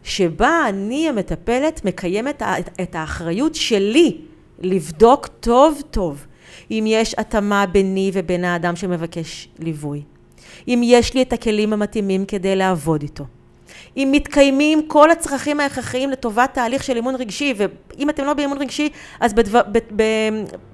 שבה 0.02 0.68
אני 0.68 1.08
המטפלת 1.08 1.84
מקיימת 1.84 2.42
את 2.82 2.94
האחריות 2.94 3.54
שלי 3.54 4.20
לבדוק 4.58 5.26
טוב 5.26 5.82
טוב 5.90 6.26
אם 6.70 6.84
יש 6.87 7.14
התאמה 7.18 7.66
ביני 7.66 8.11
ובין 8.14 8.44
האדם 8.44 8.76
שמבקש 8.76 9.48
ליווי. 9.58 10.02
אם 10.68 10.81
יש 10.85 11.14
לי 11.14 11.22
את 11.22 11.33
הכלים 11.33 11.72
המתאימים 11.72 12.24
כדי 12.24 12.57
לעבוד 12.57 13.02
איתו. 13.02 13.24
אם 13.96 14.09
מתקיימים 14.12 14.88
כל 14.88 15.11
הצרכים 15.11 15.61
ההכרחיים 15.61 16.11
לטובת 16.11 16.50
תהליך 16.54 16.85
של 16.85 16.96
אימון 16.96 17.14
רגשי, 17.14 17.54
ואם 17.57 18.11
אתם 18.11 18.24
לא 18.24 18.35
באימון 18.35 18.59
רגשי, 18.59 18.88
אז 19.20 19.35
בדבר, 19.35 19.61
ב, 19.72 19.78
ב, 19.96 20.02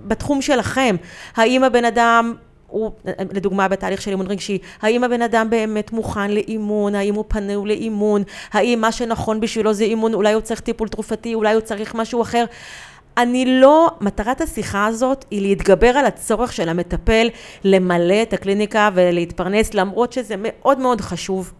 בתחום 0.00 0.42
שלכם, 0.42 0.96
האם 1.37 1.64
הבן 1.64 1.85
אדם 1.85 2.35
הוא, 2.66 2.90
לדוגמה 3.33 3.68
בתהליך 3.68 4.02
של 4.02 4.11
אימון 4.11 4.26
רגשי, 4.26 4.59
האם 4.83 5.04
הבן 5.04 5.22
אדם 5.22 5.50
באמת 5.50 5.92
מוכן 5.92 6.30
לאימון, 6.30 6.94
האם 6.94 7.14
הוא 7.14 7.24
פנוי 7.28 7.68
לאימון, 7.68 8.22
האם 8.52 8.80
מה 8.80 8.92
שנכון 8.92 9.40
בשבילו 9.40 9.72
זה 9.72 9.85
אימון, 9.85 10.14
אולי 10.14 10.33
הוא 10.33 10.42
צריך 10.42 10.61
טיפול 10.61 10.88
תרופתי, 10.88 11.35
אולי 11.35 11.54
הוא 11.54 11.61
צריך 11.61 11.94
משהו 11.94 12.22
אחר. 12.22 12.44
אני 13.16 13.61
לא, 13.61 13.90
מטרת 14.00 14.40
השיחה 14.40 14.87
הזאת 14.87 15.24
היא 15.31 15.40
להתגבר 15.40 15.88
על 15.88 16.07
הצורך 16.07 16.53
של 16.53 16.68
המטפל 16.68 17.29
למלא 17.64 18.22
את 18.22 18.33
הקליניקה 18.33 18.90
ולהתפרנס, 18.94 19.74
למרות 19.74 20.12
שזה 20.12 20.35
מאוד 20.38 20.79
מאוד 20.79 21.00
חשוב. 21.00 21.53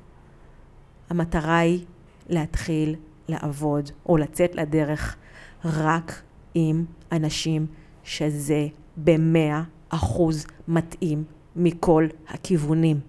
המטרה 1.11 1.59
היא 1.59 1.85
להתחיל 2.29 2.97
לעבוד 3.29 3.91
או 4.07 4.17
לצאת 4.17 4.55
לדרך 4.55 5.17
רק 5.65 6.23
עם 6.55 6.85
אנשים 7.13 7.67
שזה 8.05 8.67
במאה 8.97 9.63
אחוז 9.89 10.47
מתאים 10.69 11.25
מכל 11.57 12.07
הכיוונים. 12.29 13.01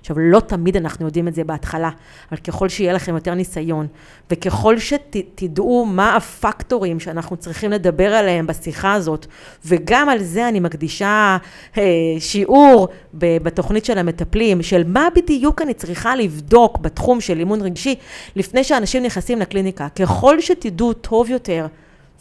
עכשיו, 0.00 0.18
לא 0.18 0.40
תמיד 0.40 0.76
אנחנו 0.76 1.06
יודעים 1.06 1.28
את 1.28 1.34
זה 1.34 1.44
בהתחלה, 1.44 1.90
אבל 2.30 2.40
ככל 2.40 2.68
שיהיה 2.68 2.92
לכם 2.92 3.14
יותר 3.14 3.34
ניסיון, 3.34 3.86
וככל 4.30 4.78
שתדעו 4.78 5.86
מה 5.86 6.16
הפקטורים 6.16 7.00
שאנחנו 7.00 7.36
צריכים 7.36 7.70
לדבר 7.70 8.14
עליהם 8.14 8.46
בשיחה 8.46 8.92
הזאת, 8.92 9.26
וגם 9.64 10.08
על 10.08 10.22
זה 10.22 10.48
אני 10.48 10.60
מקדישה 10.60 11.36
אה, 11.78 11.82
שיעור 12.18 12.88
בתוכנית 13.14 13.84
של 13.84 13.98
המטפלים, 13.98 14.62
של 14.62 14.82
מה 14.86 15.08
בדיוק 15.16 15.62
אני 15.62 15.74
צריכה 15.74 16.16
לבדוק 16.16 16.78
בתחום 16.78 17.20
של 17.20 17.38
אימון 17.38 17.60
רגשי, 17.60 17.94
לפני 18.36 18.64
שאנשים 18.64 19.02
נכנסים 19.02 19.38
לקליניקה. 19.38 19.88
ככל 19.88 20.40
שתדעו 20.40 20.92
טוב 20.92 21.30
יותר, 21.30 21.66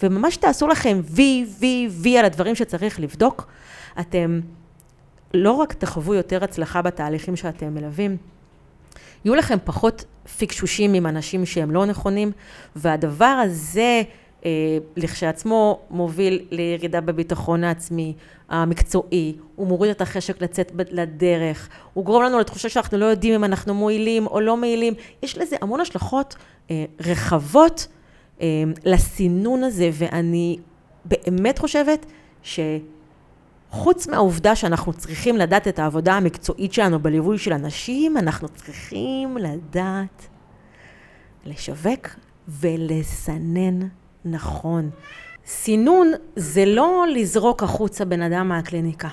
וממש 0.03 0.37
תעשו 0.37 0.67
לכם 0.67 1.01
וי, 1.03 1.45
וי, 1.59 1.87
וי 1.91 2.17
על 2.17 2.25
הדברים 2.25 2.55
שצריך 2.55 2.99
לבדוק, 2.99 3.47
אתם 3.99 4.39
לא 5.33 5.51
רק 5.51 5.73
תחוו 5.73 6.13
יותר 6.13 6.43
הצלחה 6.43 6.81
בתהליכים 6.81 7.35
שאתם 7.35 7.73
מלווים, 7.73 8.17
יהיו 9.25 9.35
לכם 9.35 9.57
פחות 9.63 10.05
פיקשושים 10.37 10.93
עם 10.93 11.07
אנשים 11.07 11.45
שהם 11.45 11.71
לא 11.71 11.85
נכונים, 11.85 12.31
והדבר 12.75 13.25
הזה 13.25 14.01
אה, 14.45 14.77
לכשעצמו 14.95 15.79
מוביל 15.89 16.45
לירידה 16.51 17.01
בביטחון 17.01 17.63
העצמי, 17.63 18.13
המקצועי, 18.49 19.35
הוא 19.55 19.67
מוריד 19.67 19.91
את 19.91 20.01
החשק 20.01 20.41
לצאת 20.41 20.71
לדרך, 20.91 21.69
הוא 21.93 22.05
גורם 22.05 22.23
לנו 22.23 22.39
לתחושה 22.39 22.69
שאנחנו 22.69 22.97
לא 22.97 23.05
יודעים 23.05 23.33
אם 23.33 23.43
אנחנו 23.43 23.73
מועילים 23.73 24.27
או 24.27 24.39
לא 24.39 24.57
מועילים, 24.57 24.93
יש 25.23 25.37
לזה 25.37 25.55
המון 25.61 25.79
השלכות 25.79 26.35
אה, 26.71 26.85
רחבות 26.99 27.87
אה, 28.41 28.47
לסינון 28.85 29.63
הזה, 29.63 29.89
ואני 29.93 30.57
באמת 31.05 31.59
חושבת 31.59 32.05
ש... 32.43 32.59
חוץ 33.69 34.07
מהעובדה 34.07 34.55
שאנחנו 34.55 34.93
צריכים 34.93 35.37
לדעת 35.37 35.67
את 35.67 35.79
העבודה 35.79 36.13
המקצועית 36.13 36.73
שלנו 36.73 36.99
בליווי 36.99 37.37
של 37.37 37.53
אנשים, 37.53 38.17
אנחנו 38.17 38.47
צריכים 38.49 39.37
לדעת 39.37 40.27
לשווק 41.45 42.07
ולסנן 42.47 43.87
נכון. 44.25 44.89
סינון 45.45 46.11
זה 46.35 46.65
לא 46.65 47.05
לזרוק 47.13 47.63
החוצה 47.63 48.05
בן 48.05 48.21
אדם 48.21 48.47
מהקליניקה. 48.47 49.09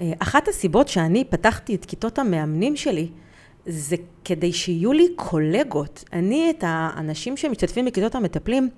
אה, 0.00 0.12
אחת 0.18 0.48
הסיבות 0.48 0.88
שאני 0.88 1.24
פתחתי 1.24 1.74
את 1.74 1.84
כיתות 1.84 2.18
המאמנים 2.18 2.76
שלי, 2.76 3.08
זה 3.66 3.96
כדי 4.24 4.52
שיהיו 4.52 4.92
לי 4.92 5.08
קולגות. 5.16 6.04
אני 6.12 6.50
את 6.50 6.64
האנשים 6.66 7.36
שמשתתפים 7.36 7.84
בכיתות 7.84 8.14
המטפלים, 8.14 8.68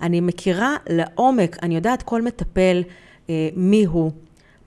אני 0.00 0.20
מכירה 0.20 0.76
לעומק, 0.88 1.56
אני 1.62 1.74
יודעת 1.74 2.02
כל 2.02 2.22
מטפל, 2.22 2.82
אה, 3.30 3.48
מי 3.56 3.84
הוא, 3.84 4.12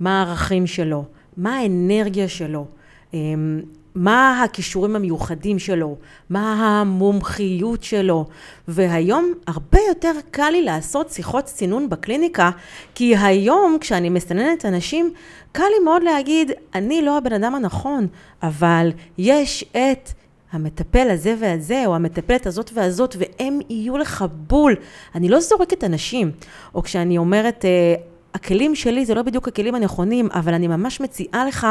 מה 0.03 0.21
הערכים 0.21 0.67
שלו, 0.67 1.05
מה 1.37 1.57
האנרגיה 1.57 2.27
שלו, 2.27 2.65
אמ, 3.13 3.61
מה 3.95 4.43
הכישורים 4.43 4.95
המיוחדים 4.95 5.59
שלו, 5.59 5.95
מה 6.29 6.53
המומחיות 6.53 7.83
שלו. 7.83 8.25
והיום 8.67 9.33
הרבה 9.47 9.79
יותר 9.89 10.11
קל 10.31 10.49
לי 10.49 10.61
לעשות 10.61 11.09
שיחות 11.09 11.47
סינון 11.47 11.89
בקליניקה, 11.89 12.51
כי 12.95 13.15
היום 13.17 13.77
כשאני 13.81 14.09
מסננת 14.09 14.65
אנשים, 14.65 15.13
קל 15.51 15.63
לי 15.63 15.83
מאוד 15.83 16.03
להגיד, 16.03 16.51
אני 16.75 17.01
לא 17.01 17.17
הבן 17.17 17.33
אדם 17.33 17.55
הנכון, 17.55 18.07
אבל 18.43 18.91
יש 19.17 19.65
את... 19.71 20.09
המטפל 20.51 21.09
הזה 21.09 21.35
והזה, 21.39 21.83
או 21.85 21.95
המטפלת 21.95 22.47
הזאת 22.47 22.71
והזאת, 22.73 23.15
והם 23.19 23.59
יהיו 23.69 23.97
לך 23.97 24.25
בול. 24.47 24.75
אני 25.15 25.29
לא 25.29 25.39
זורקת 25.39 25.83
אנשים. 25.83 26.31
או 26.75 26.83
כשאני 26.83 27.17
אומרת, 27.17 27.65
אה, 27.65 27.95
הכלים 28.33 28.75
שלי 28.75 29.05
זה 29.05 29.13
לא 29.13 29.21
בדיוק 29.21 29.47
הכלים 29.47 29.75
הנכונים, 29.75 30.29
אבל 30.31 30.53
אני 30.53 30.67
ממש 30.67 31.01
מציעה 31.01 31.45
לך 31.45 31.67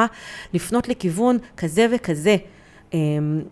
לפנות 0.55 0.89
לכיוון 0.89 1.39
כזה 1.57 1.87
וכזה. 1.91 2.37
אמ, 2.95 3.43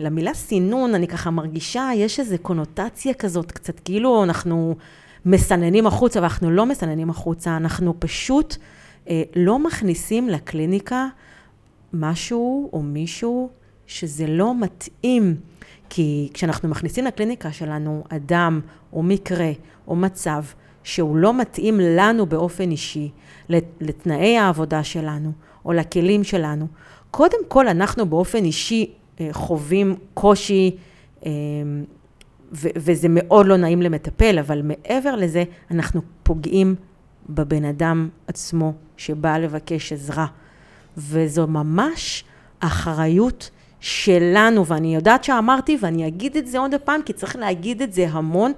למילה 0.00 0.34
סינון, 0.34 0.94
אני 0.94 1.08
ככה 1.08 1.30
מרגישה, 1.30 1.90
יש 1.94 2.20
איזו 2.20 2.36
קונוטציה 2.42 3.14
כזאת, 3.14 3.52
קצת 3.52 3.80
כאילו 3.80 4.24
אנחנו 4.24 4.76
מסננים 5.24 5.86
החוצה, 5.86 6.20
ואנחנו 6.20 6.50
לא 6.50 6.66
מסננים 6.66 7.10
החוצה, 7.10 7.56
אנחנו 7.56 7.94
פשוט 7.98 8.56
אה, 9.08 9.22
לא 9.36 9.58
מכניסים 9.58 10.28
לקליניקה 10.28 11.06
משהו 11.92 12.70
או 12.72 12.82
מישהו 12.82 13.50
שזה 13.86 14.26
לא 14.26 14.54
מתאים. 14.60 15.36
כי 15.90 16.28
כשאנחנו 16.34 16.68
מכניסים 16.68 17.04
לקליניקה 17.04 17.52
שלנו 17.52 18.04
אדם 18.08 18.60
או 18.92 19.02
מקרה 19.02 19.50
או 19.88 19.96
מצב 19.96 20.44
שהוא 20.84 21.16
לא 21.16 21.34
מתאים 21.34 21.80
לנו 21.80 22.26
באופן 22.26 22.70
אישי, 22.70 23.10
לתנאי 23.80 24.38
העבודה 24.38 24.84
שלנו 24.84 25.32
או 25.64 25.72
לכלים 25.72 26.24
שלנו, 26.24 26.66
קודם 27.10 27.38
כל 27.48 27.68
אנחנו 27.68 28.06
באופן 28.06 28.44
אישי 28.44 28.90
אה, 29.20 29.28
חווים 29.32 29.96
קושי, 30.14 30.76
אה, 31.26 31.30
וזה 32.52 33.08
מאוד 33.10 33.46
לא 33.46 33.56
נעים 33.56 33.82
למטפל, 33.82 34.38
אבל 34.38 34.62
מעבר 34.62 35.16
לזה, 35.16 35.44
אנחנו 35.70 36.00
פוגעים 36.22 36.74
בבן 37.28 37.64
אדם 37.64 38.08
עצמו 38.26 38.72
שבא 38.96 39.38
לבקש 39.38 39.92
עזרה. 39.92 40.26
וזו 40.96 41.46
ממש 41.46 42.24
אחריות 42.60 43.50
שלנו, 43.80 44.66
ואני 44.66 44.94
יודעת 44.94 45.24
שאמרתי, 45.24 45.78
ואני 45.80 46.06
אגיד 46.06 46.36
את 46.36 46.46
זה 46.46 46.58
עוד 46.58 46.74
פעם, 46.84 47.02
כי 47.02 47.12
צריך 47.12 47.36
להגיד 47.36 47.82
את 47.82 47.92
זה 47.92 48.06
המון, 48.10 48.52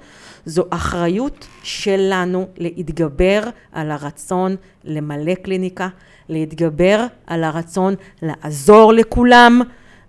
זו 0.46 0.64
אחריות 0.70 1.46
שלנו 1.62 2.46
להתגבר 2.56 3.40
על 3.72 3.90
הרצון 3.90 4.56
למלא 4.84 5.34
קליניקה, 5.34 5.88
להתגבר 6.28 7.06
על 7.26 7.44
הרצון 7.44 7.94
לעזור 8.22 8.92
לכולם, 8.92 9.60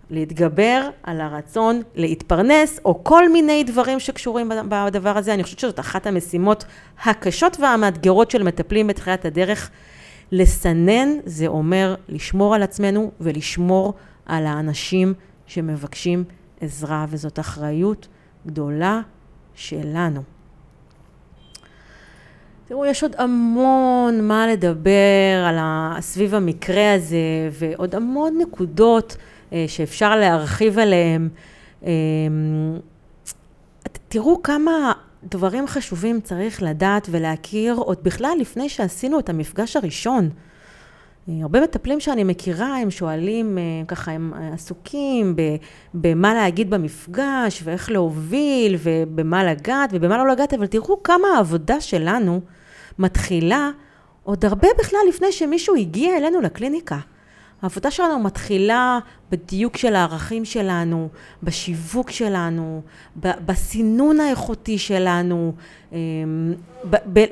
להתגבר 0.09 0.89
על 1.03 1.21
הרצון 1.21 1.81
להתפרנס, 1.95 2.79
או 2.85 3.03
כל 3.03 3.29
מיני 3.29 3.63
דברים 3.63 3.99
שקשורים 3.99 4.51
בדבר 4.69 5.17
הזה. 5.17 5.33
אני 5.33 5.43
חושבת 5.43 5.59
שזאת 5.59 5.79
אחת 5.79 6.07
המשימות 6.07 6.65
הקשות 7.03 7.57
והמאתגרות 7.59 8.31
של 8.31 8.43
מטפלים 8.43 8.87
בתחילת 8.87 9.25
הדרך. 9.25 9.69
לסנן 10.31 11.09
זה 11.25 11.47
אומר 11.47 11.95
לשמור 12.09 12.55
על 12.55 12.63
עצמנו 12.63 13.11
ולשמור 13.21 13.93
על 14.25 14.45
האנשים 14.45 15.13
שמבקשים 15.47 16.23
עזרה, 16.61 17.05
וזאת 17.09 17.39
אחריות 17.39 18.07
גדולה 18.47 19.01
שלנו. 19.57 20.21
תראו, 22.67 22.85
יש 22.85 23.03
עוד 23.03 23.15
המון 23.17 24.27
מה 24.27 24.47
לדבר 24.47 25.45
על. 25.45 25.57
סביב 26.01 26.35
המקרה 26.35 26.93
הזה, 26.93 27.49
ועוד 27.51 27.95
המון 27.95 28.37
נקודות 28.41 29.17
אה, 29.53 29.65
שאפשר 29.67 30.15
להרחיב 30.15 30.79
עליהן. 30.79 31.29
אה, 31.85 31.91
תראו 34.07 34.43
כמה 34.43 34.91
דברים 35.23 35.67
חשובים 35.67 36.21
צריך 36.21 36.63
לדעת 36.63 37.07
ולהכיר 37.11 37.75
עוד 37.75 37.97
בכלל 38.03 38.37
לפני 38.39 38.69
שעשינו 38.69 39.19
את 39.19 39.29
המפגש 39.29 39.75
הראשון. 39.75 40.29
אה, 41.29 41.33
הרבה 41.41 41.61
מטפלים 41.61 41.99
שאני 41.99 42.23
מכירה, 42.23 42.77
הם 42.77 42.91
שואלים, 42.91 43.57
ככה, 43.87 44.11
הם 44.11 44.33
עסוקים 44.53 45.35
במה 45.93 46.33
להגיד 46.33 46.69
במפגש, 46.69 47.61
ואיך 47.63 47.91
להוביל, 47.91 48.75
ובמה 48.79 49.43
לגעת, 49.43 49.89
ובמה 49.93 50.17
לא 50.17 50.27
לגעת, 50.27 50.53
אבל 50.53 50.65
תראו 50.67 51.03
כמה 51.03 51.27
העבודה 51.35 51.81
שלנו 51.81 52.41
מתחילה 52.99 53.71
עוד 54.23 54.45
הרבה 54.45 54.67
בכלל 54.79 54.99
לפני 55.09 55.31
שמישהו 55.31 55.75
הגיע 55.75 56.17
אלינו 56.17 56.41
לקליניקה. 56.41 56.97
העבודה 57.61 57.91
שלנו 57.91 58.19
מתחילה 58.19 58.99
בדיוק 59.31 59.77
של 59.77 59.95
הערכים 59.95 60.45
שלנו, 60.45 61.09
בשיווק 61.43 62.11
שלנו, 62.11 62.81
בסינון 63.15 64.19
האיכותי 64.19 64.77
שלנו, 64.77 65.53
אמ, 65.91 66.53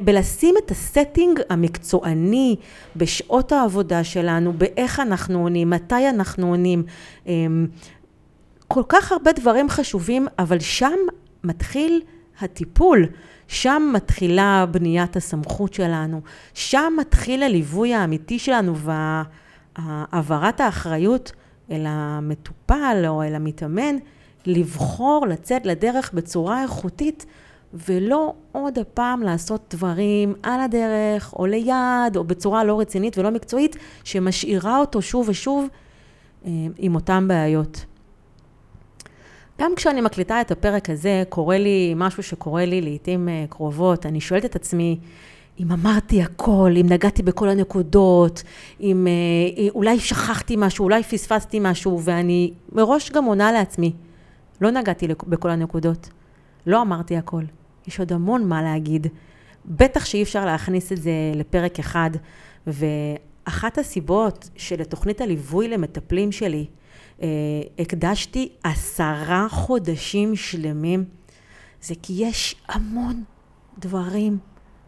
בלשים 0.02 0.56
את 0.66 0.72
הסטינג 0.72 1.40
המקצועני 1.50 2.56
בשעות 2.96 3.52
העבודה 3.52 4.04
שלנו, 4.04 4.54
באיך 4.54 5.00
אנחנו 5.00 5.42
עונים, 5.42 5.70
מתי 5.70 6.10
אנחנו 6.10 6.48
עונים. 6.48 6.84
אמ, 7.28 7.68
כל 8.68 8.84
כך 8.90 9.12
הרבה 9.12 9.32
דברים 9.32 9.70
חשובים, 9.70 10.28
אבל 10.40 10.60
שם 10.60 10.98
מתחיל 11.44 12.02
הטיפול. 12.40 13.06
שם 13.48 13.92
מתחילה 13.94 14.66
בניית 14.72 15.16
הסמכות 15.16 15.74
שלנו, 15.74 16.22
שם 16.54 16.94
מתחיל 17.00 17.44
הליווי 17.44 17.94
האמיתי 17.94 18.40
שלנו 18.40 18.76
והעברת 19.78 20.62
האחריות 20.62 21.32
אל 21.72 21.86
המטופל 21.88 23.04
או 23.08 23.24
אל 23.24 23.36
המתאמן, 23.36 23.96
לבחור 24.46 25.28
לצאת 25.28 25.66
לדרך 25.66 26.14
בצורה 26.14 26.64
איכותית 26.64 27.26
ולא 27.74 28.34
עוד 28.52 28.80
הפעם 28.80 29.24
לעשות 29.24 29.74
דברים 29.76 30.34
על 30.44 30.62
הדרך 30.62 31.34
או 31.34 31.46
ליד 31.46 32.16
או 32.16 32.24
בצורה 32.24 32.64
לא 32.64 32.80
רצינית 32.80 33.18
ולא 33.18 33.30
מקצועית 33.30 33.76
שמשאירה 34.04 34.80
אותו 34.80 35.02
שוב 35.02 35.30
ושוב 35.30 35.68
אה, 36.46 36.52
עם 36.78 36.96
אותן 36.96 37.28
בעיות. 37.28 37.86
גם 39.62 39.72
כשאני 39.76 40.02
מקליטה 40.02 40.42
את 40.42 40.52
הפרק 40.52 40.90
הזה, 40.90 41.24
קורה 41.30 41.58
לי 41.58 41.94
משהו 41.96 42.24
שקורה 42.24 42.66
לי 42.66 42.82
לעיתים 42.82 43.30
אה, 43.30 43.46
קרובות. 43.50 44.06
אני 44.06 44.22
שואלת 44.22 44.46
את 44.46 44.56
עצמי, 44.56 45.00
אם 45.60 45.72
אמרתי 45.72 46.22
הכל, 46.22 46.74
אם 46.82 46.86
נגעתי 46.90 47.24
בכל 47.24 47.50
הנקודות, 47.50 48.44
אם 48.82 49.08
אה, 49.08 49.68
אולי 49.70 50.00
שכחתי 50.00 50.56
משהו, 50.58 50.84
אולי 50.84 51.04
פספסתי 51.04 51.60
משהו, 51.62 52.02
ואני 52.04 52.54
מראש 52.72 53.12
גם 53.12 53.26
עונה 53.26 53.52
לעצמי, 53.52 53.94
לא 54.62 54.72
נגעתי 54.72 55.08
בכל 55.08 55.50
הנקודות, 55.50 56.10
לא 56.66 56.82
אמרתי 56.82 57.18
הכל. 57.18 57.44
יש 57.88 58.00
עוד 58.00 58.14
המון 58.14 58.48
מה 58.48 58.62
להגיד. 58.62 59.08
בטח 59.66 60.06
שאי 60.06 60.24
אפשר 60.24 60.46
להכניס 60.46 60.92
את 60.92 61.02
זה 61.02 61.12
לפרק 61.36 61.80
אחד, 61.80 62.10
ואחת 62.68 63.78
הסיבות 63.78 64.50
שלתוכנית 64.56 65.22
הליווי 65.22 65.68
למטפלים 65.68 66.32
שלי, 66.32 66.66
אה, 67.22 67.28
הקדשתי 67.80 68.50
עשרה 68.64 69.48
חודשים 69.50 70.36
שלמים, 70.36 71.04
זה 71.82 71.94
כי 72.02 72.14
יש 72.18 72.56
המון 72.68 73.24
דברים 73.80 74.38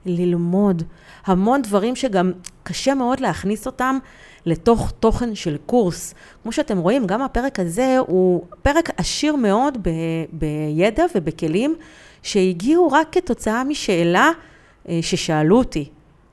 ללמוד, 0.10 0.84
המון 1.26 1.62
דברים 1.62 1.96
שגם 1.96 2.32
קשה 2.64 2.94
מאוד 2.94 3.20
להכניס 3.20 3.66
אותם 3.66 3.98
לתוך 4.46 4.92
תוכן 5.00 5.36
של 5.36 5.58
קורס. 5.66 6.14
כמו 6.44 6.52
שאתם 6.52 6.78
רואים, 6.78 7.08
גם 7.08 7.22
הפרק 7.22 7.60
הזה 7.60 7.98
הוא 8.08 8.44
פרק 8.62 8.90
עשיר 8.98 9.36
מאוד 9.36 9.78
ב, 9.82 9.90
בידע 10.32 11.06
ובכלים 11.16 11.76
שהגיעו 12.24 12.92
רק 12.92 13.08
כתוצאה 13.12 13.64
משאלה 13.64 14.32
אה, 14.90 15.00
ששאלו 15.02 15.58
אותי. 15.58 15.90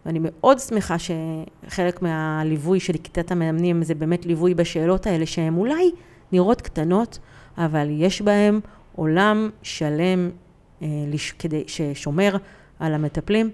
ואני 0.07 0.19
מאוד 0.23 0.59
שמחה 0.59 0.97
שחלק 0.99 2.03
מהליווי 2.03 2.81
של 2.81 2.93
כיתת 2.93 3.31
המאמנים 3.31 3.83
זה 3.83 3.95
באמת 3.95 4.27
ליווי 4.27 4.55
בשאלות 4.55 5.07
האלה 5.07 5.27
שהן 5.27 5.57
אולי 5.57 5.91
נראות 6.33 6.63
קטנות, 6.63 7.19
אבל 7.59 7.87
יש 7.91 8.23
בהן 8.23 8.61
עולם 8.97 9.51
שלם 9.63 10.31
אה, 10.83 10.89
לש... 11.07 11.33
כדי 11.33 11.65
ששומר 11.67 12.37
על 12.79 12.95
המטפלים 12.95 13.51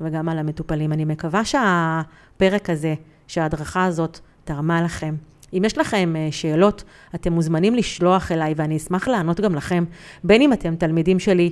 וגם 0.00 0.28
על 0.28 0.38
המטופלים. 0.38 0.92
אני 0.92 1.04
מקווה 1.04 1.44
שהפרק 1.44 2.70
הזה, 2.70 2.94
שההדרכה 3.26 3.84
הזאת 3.84 4.18
תרמה 4.44 4.82
לכם. 4.82 5.14
אם 5.54 5.62
יש 5.64 5.78
לכם 5.78 6.14
אה, 6.16 6.28
שאלות, 6.30 6.84
אתם 7.14 7.32
מוזמנים 7.32 7.74
לשלוח 7.74 8.32
אליי 8.32 8.54
ואני 8.56 8.76
אשמח 8.76 9.08
לענות 9.08 9.40
גם 9.40 9.54
לכם, 9.54 9.84
בין 10.24 10.42
אם 10.42 10.52
אתם 10.52 10.76
תלמידים 10.76 11.18
שלי 11.18 11.50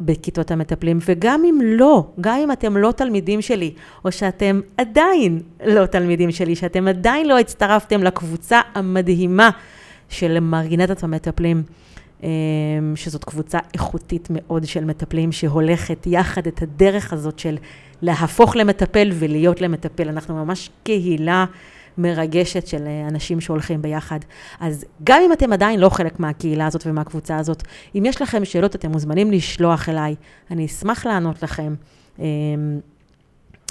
בכיתות 0.00 0.50
המטפלים, 0.50 0.98
וגם 1.06 1.42
אם 1.44 1.58
לא, 1.64 2.06
גם 2.20 2.38
אם 2.38 2.52
אתם 2.52 2.76
לא 2.76 2.92
תלמידים 2.92 3.42
שלי, 3.42 3.74
או 4.04 4.12
שאתם 4.12 4.60
עדיין 4.76 5.42
לא 5.66 5.86
תלמידים 5.86 6.30
שלי, 6.30 6.56
שאתם 6.56 6.88
עדיין 6.88 7.28
לא 7.28 7.38
הצטרפתם 7.38 8.02
לקבוצה 8.02 8.60
המדהימה 8.74 9.50
של 10.08 10.40
מרגינטת 10.40 11.02
המטפלים, 11.02 11.62
שזאת 12.96 13.24
קבוצה 13.24 13.58
איכותית 13.74 14.28
מאוד 14.30 14.64
של 14.64 14.84
מטפלים, 14.84 15.32
שהולכת 15.32 16.06
יחד 16.06 16.46
את 16.46 16.62
הדרך 16.62 17.12
הזאת 17.12 17.38
של 17.38 17.56
להפוך 18.02 18.56
למטפל 18.56 19.10
ולהיות 19.14 19.60
למטפל. 19.60 20.08
אנחנו 20.08 20.44
ממש 20.44 20.70
קהילה. 20.82 21.44
מרגשת 21.98 22.66
של 22.66 22.86
אה, 22.86 23.08
אנשים 23.08 23.40
שהולכים 23.40 23.82
ביחד. 23.82 24.18
אז 24.60 24.84
גם 25.04 25.20
אם 25.26 25.32
אתם 25.32 25.52
עדיין 25.52 25.80
לא 25.80 25.88
חלק 25.88 26.20
מהקהילה 26.20 26.66
הזאת 26.66 26.86
ומהקבוצה 26.86 27.36
הזאת, 27.36 27.62
אם 27.94 28.02
יש 28.06 28.22
לכם 28.22 28.44
שאלות, 28.44 28.76
אתם 28.76 28.90
מוזמנים 28.90 29.30
לשלוח 29.30 29.88
אליי, 29.88 30.14
אני 30.50 30.66
אשמח 30.66 31.06
לענות 31.06 31.42
לכם. 31.42 31.74
אמ, 32.18 32.24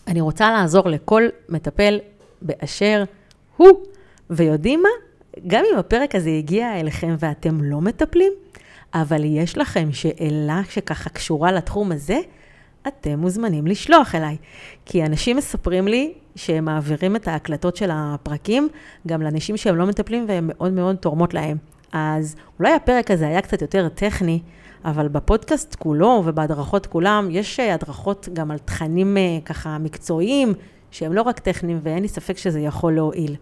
אני 0.08 0.22
רוצה 0.22 0.52
לעזור 0.52 0.90
לכל 0.90 1.24
מטפל 1.50 2.00
באשר 2.42 3.04
הוא, 3.58 3.70
ויודעים 4.30 4.82
מה? 4.84 4.90
גם 5.48 5.64
אם 5.72 5.78
הפרק 5.78 6.16
הזה 6.16 6.30
הגיע 6.30 6.80
אליכם 6.80 7.16
ואתם 7.20 7.64
לא 7.64 7.82
מטפלים, 7.82 8.34
אבל 8.94 9.22
יש 9.24 9.58
לכם 9.58 9.90
שאלה 9.92 10.62
שככה 10.70 11.10
קשורה 11.10 11.52
לתחום 11.52 11.92
הזה, 11.92 12.20
אתם 12.88 13.20
מוזמנים 13.20 13.68
לשלוח 13.68 14.16
אליי. 14.16 14.38
כי 14.86 15.06
אנשים 15.06 15.38
מספרים 15.38 15.88
לי 15.88 16.14
שהם 16.36 16.66
מעבירים 16.66 17.16
את 17.16 17.28
ההקלטות 17.28 17.76
של 17.76 17.90
הפרקים 17.94 18.70
גם 19.08 19.22
לאנשים 19.22 19.58
שהם 19.58 19.76
לא 19.76 19.86
מטפלים 19.86 20.26
והם 20.28 20.50
מאוד 20.54 20.74
מאוד 20.74 20.96
תורמות 20.96 21.34
להם. 21.34 21.58
אז 21.92 22.36
אולי 22.60 22.74
הפרק 22.74 23.12
הזה 23.12 23.28
היה 23.28 23.42
קצת 23.42 23.62
יותר 23.62 23.90
טכני, 23.90 24.40
אבל 24.86 25.08
בפודקאסט 25.08 25.76
כולו 25.76 26.24
ובהדרכות 26.26 26.86
כולם, 26.86 27.28
יש 27.32 27.60
הדרכות 27.60 28.30
גם 28.34 28.52
על 28.52 28.58
תכנים 28.58 29.18
ככה 29.46 29.78
מקצועיים, 29.78 30.54
שהם 30.92 31.14
לא 31.14 31.22
רק 31.22 31.40
טכניים, 31.40 31.80
ואין 31.84 32.02
לי 32.02 32.08
ספק 32.08 32.38
שזה 32.38 32.60
יכול 32.60 32.96
להועיל. 32.96 33.36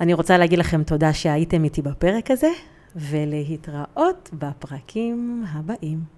אני 0.00 0.14
רוצה 0.14 0.38
להגיד 0.38 0.58
לכם 0.58 0.82
תודה 0.82 1.12
שהייתם 1.12 1.64
איתי 1.64 1.82
בפרק 1.82 2.30
הזה, 2.30 2.48
ולהתראות 2.96 4.30
בפרקים 4.32 5.44
הבאים. 5.48 6.04